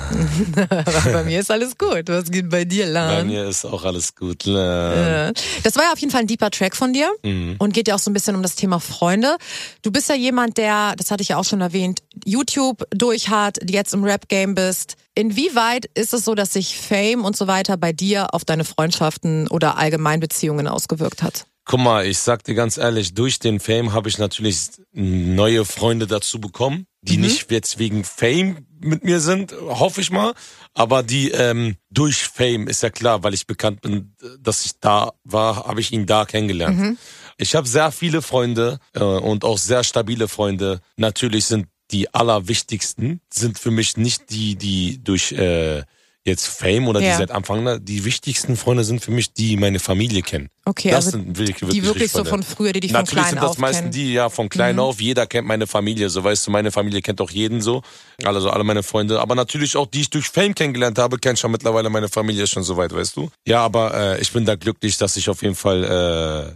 [1.13, 2.03] bei mir ist alles gut.
[2.07, 3.27] Was geht bei dir, Bei Lan?
[3.27, 4.45] mir ist auch alles gut.
[4.45, 5.33] Lan.
[5.63, 7.55] Das war ja auf jeden Fall ein deeper Track von dir Mhm.
[7.59, 9.37] und geht ja auch so ein bisschen um das Thema Freunde.
[9.81, 13.57] Du bist ja jemand, der, das hatte ich ja auch schon erwähnt, YouTube durch hat,
[13.69, 14.95] jetzt im Rap-Game bist.
[15.15, 19.47] Inwieweit ist es so, dass sich Fame und so weiter bei dir auf deine Freundschaften
[19.47, 21.45] oder Allgemeinbeziehungen ausgewirkt hat?
[21.65, 26.07] Guck mal, ich sag dir ganz ehrlich, durch den Fame habe ich natürlich neue Freunde
[26.07, 27.23] dazu bekommen, die Mhm.
[27.23, 30.33] nicht jetzt wegen Fame mit mir sind, hoffe ich mal,
[30.73, 35.11] aber die ähm, durch Fame ist ja klar, weil ich bekannt bin, dass ich da
[35.23, 36.77] war, habe ich ihn da kennengelernt.
[36.77, 36.97] Mhm.
[37.41, 40.81] Ich habe sehr viele Freunde äh, und auch sehr stabile Freunde.
[40.97, 45.83] Natürlich sind die allerwichtigsten sind für mich nicht die, die durch äh,
[46.29, 47.11] jetzt Fame oder Ja.
[47.11, 50.49] die seit Anfang an, die wichtigsten Freunde sind für mich die meine Familie kennen.
[50.65, 53.31] Okay, das also sind wirklich, wirklich, die wirklich so von früher, die dich Natürlich von
[53.31, 53.87] klein sind das meisten.
[53.87, 53.91] Mhm.
[53.91, 55.01] die, ja, von klein auf.
[55.01, 57.81] Jeder kennt meine Familie, so weißt du, meine Familie kennt auch jeden so.
[58.23, 59.19] Also alle meine Freunde.
[59.19, 62.61] Aber natürlich auch, die ich durch Fame kennengelernt habe, kennt schon mittlerweile meine Familie schon
[62.63, 63.31] so weit, weißt du.
[63.47, 65.83] Ja, aber äh, ich bin da glücklich, dass ich auf jeden Fall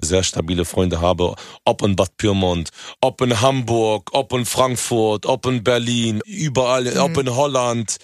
[0.02, 1.34] äh, sehr stabile Freunde habe.
[1.66, 2.70] Ob in Bad Pyrmont,
[3.02, 6.98] ob in Hamburg, ob in Frankfurt, ob in Berlin, überall, Mhm.
[7.00, 7.98] ob in Holland.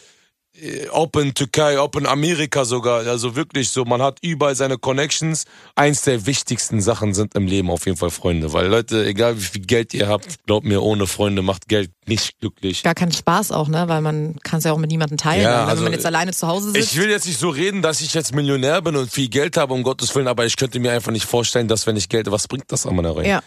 [0.61, 3.05] Äh, Ob in Türkei, ob in Amerika sogar.
[3.07, 5.45] Also wirklich so, man hat überall seine Connections.
[5.75, 8.53] Eins der wichtigsten Sachen sind im Leben auf jeden Fall Freunde.
[8.53, 12.39] Weil Leute, egal wie viel Geld ihr habt, glaubt mir, ohne Freunde macht Geld nicht
[12.39, 12.83] glücklich.
[12.83, 13.87] Gar keinen Spaß auch, ne?
[13.87, 15.43] Weil man kann es ja auch mit niemandem teilen.
[15.43, 15.61] Ja, ne?
[15.61, 16.93] Wenn also, man jetzt alleine zu Hause sitzt.
[16.93, 19.73] Ich will jetzt nicht so reden, dass ich jetzt Millionär bin und viel Geld habe,
[19.73, 22.47] um Gottes Willen, aber ich könnte mir einfach nicht vorstellen, dass wenn ich Geld, was
[22.47, 23.27] bringt das an meiner Reihe?
[23.27, 23.43] ja,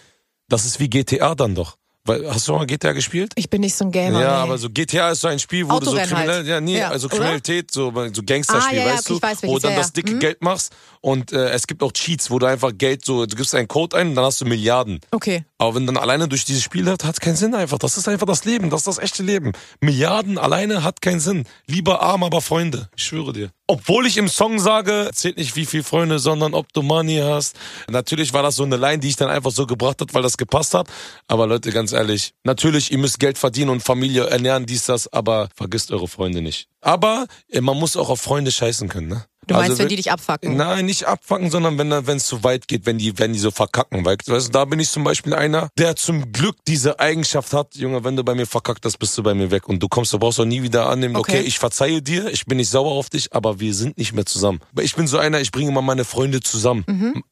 [0.49, 1.77] Das ist wie GTA dann doch.
[2.05, 3.33] Weil, hast du schon mal GTA gespielt?
[3.37, 4.21] ich bin nicht so ein Gamer.
[4.21, 4.43] Ja, nee.
[4.43, 6.47] aber so GTA ist so ein Spiel, wo du so Autorennen kriminell, halt.
[6.49, 7.17] ja, nee, Ja, also oder?
[7.17, 9.77] Kriminalität, so, so Gangsterspiel, Ah, ja, ja, weißt okay, ich du, weiß, wo dann ja,
[9.79, 9.93] das ja.
[9.93, 10.19] dicke Mhm.
[10.19, 13.55] Geld machst und äh, es gibt auch Cheats, wo du einfach Geld so, du gibst
[13.55, 14.99] einen Code ein und dann hast du Milliarden.
[15.13, 15.45] Okay.
[15.59, 17.79] Aber wenn dann alleine durch dieses Spiel hat, hat keinen Sinn einfach.
[17.79, 19.53] Das ist einfach das Leben, das ist das echte Leben.
[19.81, 21.45] Milliarden alleine hat keinen Sinn.
[21.67, 22.89] Lieber arm, aber Freunde.
[22.97, 23.51] Ich schwöre dir.
[23.69, 27.57] Obwohl ich im Song sage, zählt nicht wie viel Freunde, sondern ob du Money hast.
[27.89, 30.37] Natürlich war das so eine Line, die ich dann einfach so gebracht hat, weil das
[30.37, 30.89] gepasst hat.
[31.29, 35.49] Aber Leute, ganz ehrlich, natürlich, ihr müsst Geld verdienen und Familie ernähren, dies, das, aber
[35.55, 36.69] vergisst eure Freunde nicht.
[36.81, 39.25] Aber äh, man muss auch auf Freunde scheißen können, ne?
[39.49, 40.57] Du meinst, Also wenn die dich abfacken?
[40.57, 43.51] Nein, nicht abfangen, sondern wenn wenn es zu weit geht, wenn die wenn die so
[43.51, 47.75] verkacken, weißt du, da bin ich zum Beispiel einer, der zum Glück diese Eigenschaft hat,
[47.75, 50.13] Junge, wenn du bei mir verkackt hast, bist du bei mir weg und du kommst,
[50.13, 51.39] du brauchst auch nie wieder annehmen, okay.
[51.39, 51.41] Okay.
[51.47, 54.61] ich verzeihe dir, ich bin nicht sauer auf dich, aber wir sind nicht mehr zusammen.
[54.81, 56.85] Ich bin so einer, ich bringe immer meine Freunde zusammen.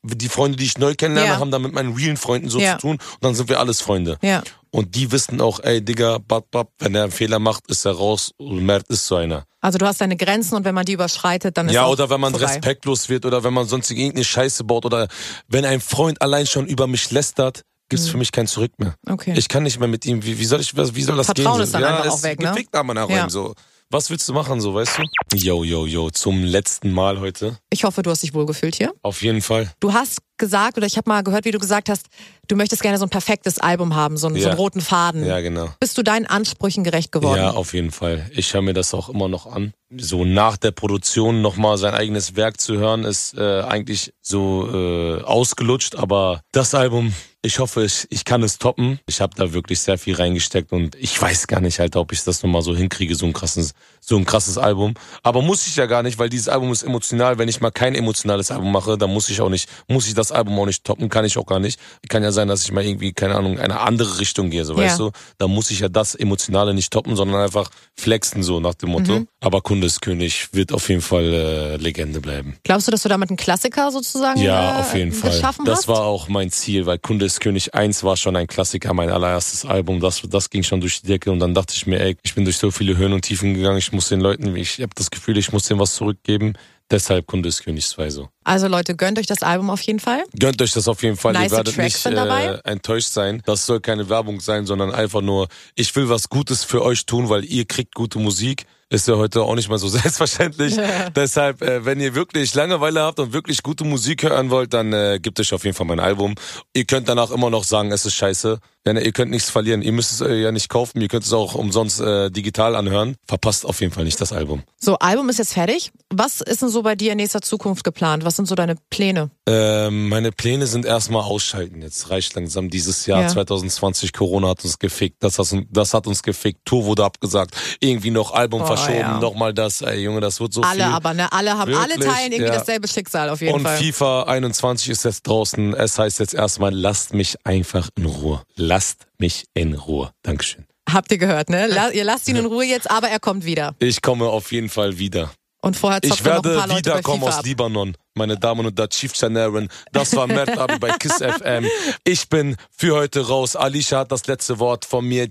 [0.02, 1.34] Die Freunde, die ich neu kennenlerne, Mhm.
[1.34, 1.38] Ja.
[1.40, 2.72] haben dann mit meinen realen Freunden so Ja.
[2.76, 4.18] zu tun und dann sind wir alles Freunde.
[4.22, 4.42] Ja.
[4.72, 7.92] Und die wissen auch, ey Digga, bap, bap, wenn er einen Fehler macht, ist er
[7.92, 9.44] raus und Mert ist so einer.
[9.60, 12.20] Also du hast deine Grenzen und wenn man die überschreitet, dann ist Ja, oder wenn
[12.20, 12.46] man vorbei.
[12.46, 15.08] respektlos wird oder wenn man sonst irgendeine Scheiße baut oder
[15.48, 18.94] wenn ein Freund allein schon über mich lästert, gibt's für mich kein Zurück mehr.
[19.04, 19.12] Mhm.
[19.14, 19.34] Okay.
[19.36, 21.64] Ich kann nicht mehr mit ihm, wie, wie soll ich, wie soll das Vertrauen gehen?
[21.64, 22.50] ist dann ja, einfach auch weg, ne?
[22.50, 23.16] gefickt an meiner Ja.
[23.16, 23.54] Räumen, so.
[23.92, 25.36] Was willst du machen, so, weißt du?
[25.36, 27.58] Yo, yo, yo, zum letzten Mal heute.
[27.70, 28.92] Ich hoffe, du hast dich wohlgefühlt hier.
[29.02, 29.68] Auf jeden Fall.
[29.80, 32.06] Du hast gesagt, oder ich habe mal gehört, wie du gesagt hast,
[32.46, 34.48] du möchtest gerne so ein perfektes Album haben, so, einen- so Ja.
[34.50, 35.26] einen roten Faden.
[35.26, 35.70] Ja, genau.
[35.80, 37.40] Bist du deinen Ansprüchen gerecht geworden?
[37.40, 38.30] Ja, auf jeden Fall.
[38.32, 39.72] Ich höre mir das auch immer noch an.
[39.96, 45.22] So nach der Produktion nochmal sein eigenes Werk zu hören, ist äh, eigentlich so äh,
[45.22, 45.96] ausgelutscht.
[45.96, 49.00] Aber das Album, ich hoffe, ich, ich kann es toppen.
[49.06, 52.22] Ich habe da wirklich sehr viel reingesteckt und ich weiß gar nicht, halt, ob ich
[52.22, 54.92] das nochmal so hinkriege, so ein krasses, so ein krasses Album.
[55.22, 57.38] Aber muss ich ja gar nicht, weil dieses Album ist emotional.
[57.38, 60.32] Wenn ich mal kein emotionales Album mache, dann muss ich auch nicht, muss ich das
[60.32, 61.80] Album auch nicht toppen, kann ich auch gar nicht.
[62.10, 64.80] Kann ja sein, dass ich mal irgendwie, keine Ahnung, eine andere Richtung gehe, so Ja.
[64.84, 65.10] weißt du.
[65.38, 69.12] Da muss ich ja das Emotionale nicht toppen, sondern einfach flexen, so nach dem Motto.
[69.20, 69.28] Mhm.
[69.40, 72.56] Aber Kunde ist König wird auf jeden Fall äh, Legende bleiben.
[72.64, 75.30] Glaubst du, dass du damit einen Klassiker sozusagen Ja, äh, auf jeden Fall.
[75.30, 75.88] geschaffen Das hast?
[75.88, 79.64] war auch mein Ziel, weil Kunde ist König 1 war schon ein Klassiker, mein allererstes
[79.64, 80.00] Album.
[80.00, 82.44] Das, das ging schon durch die Decke und dann dachte ich mir, ey, ich bin
[82.44, 85.38] durch so viele Höhen und Tiefen gegangen, ich muss den Leuten, ich habe das Gefühl,
[85.38, 86.54] ich muss denen was zurückgeben.
[86.90, 88.28] Deshalb Kunde ist König 2 so.
[88.42, 90.24] Also Leute, gönnt euch das Album auf jeden Fall.
[90.36, 91.34] Gönnt euch das auf jeden Fall.
[91.34, 93.42] Nice Ihr werdet Tracks nicht äh, enttäuscht sein.
[93.46, 97.28] Das soll keine Werbung sein, sondern einfach nur, ich will was Gutes für euch tun,
[97.28, 98.66] weil ihr kriegt gute Musik.
[98.92, 100.76] Ist ja heute auch nicht mal so selbstverständlich.
[101.14, 105.20] Deshalb, äh, wenn ihr wirklich Langeweile habt und wirklich gute Musik hören wollt, dann äh,
[105.22, 106.34] gebt euch auf jeden Fall mein Album.
[106.74, 108.58] Ihr könnt danach immer noch sagen, es ist scheiße.
[108.86, 109.82] Denn ihr könnt nichts verlieren.
[109.82, 111.00] Ihr müsst es äh, ja nicht kaufen.
[111.02, 113.16] Ihr könnt es auch umsonst äh, digital anhören.
[113.28, 114.62] Verpasst auf jeden Fall nicht das Album.
[114.78, 115.92] So, Album ist jetzt fertig.
[116.12, 118.24] Was ist denn so bei dir in nächster Zukunft geplant?
[118.24, 119.30] Was sind so deine Pläne?
[119.46, 121.82] Ähm, meine Pläne sind erstmal ausschalten.
[121.82, 123.28] Jetzt reicht langsam dieses Jahr Ja.
[123.28, 124.12] 2020.
[124.14, 125.22] Corona hat uns gefickt.
[125.22, 126.60] Das hat, uns- das hat uns gefickt.
[126.64, 127.54] Tour wurde abgesagt.
[127.80, 128.98] Irgendwie noch Album Oh, verschoben.
[128.98, 129.20] ja.
[129.20, 129.82] Nochmal das.
[129.82, 130.92] Ey, Junge, das wird so alle viel.
[130.92, 131.30] aber, ne?
[131.32, 132.08] Alle haben, alle Wirklich?
[132.10, 132.58] teilen irgendwie Ja.
[132.58, 133.76] dasselbe Schicksal auf jeden Und Fall.
[133.76, 135.74] FIFA 21 ist jetzt draußen.
[135.74, 138.40] Es heißt jetzt erstmal, lasst mich einfach in Ruhe.
[138.70, 140.12] Lasst mich in Ruhe.
[140.22, 140.64] Dankeschön.
[140.88, 141.66] Habt ihr gehört, ne?
[141.66, 143.74] La ihr lasst ihn in Ruhe jetzt, aber er kommt wieder.
[143.80, 145.32] Ich komme auf jeden Fall wieder.
[145.60, 147.44] Und vorher zockt Ich er noch ein werde paar wiederkommen aus ab.
[147.44, 149.68] Libanon, meine Damen und Herren, Chief Chanaran.
[149.90, 151.66] Das war Mert Abi bei KISS FM.
[152.04, 153.56] Ich bin für heute raus.
[153.56, 155.26] Alicia hat das letzte Wort von mir.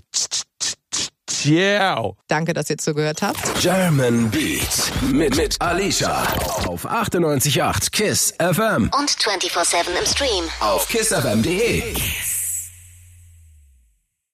[1.26, 2.18] Ciao.
[2.28, 3.38] Danke, dass ihr zugehört habt.
[3.62, 6.24] German Beat mit, mit Alicia
[6.66, 10.44] auf 98.8 KISS FM Und 24-7 im Stream.
[10.60, 11.94] auf kissfm.de.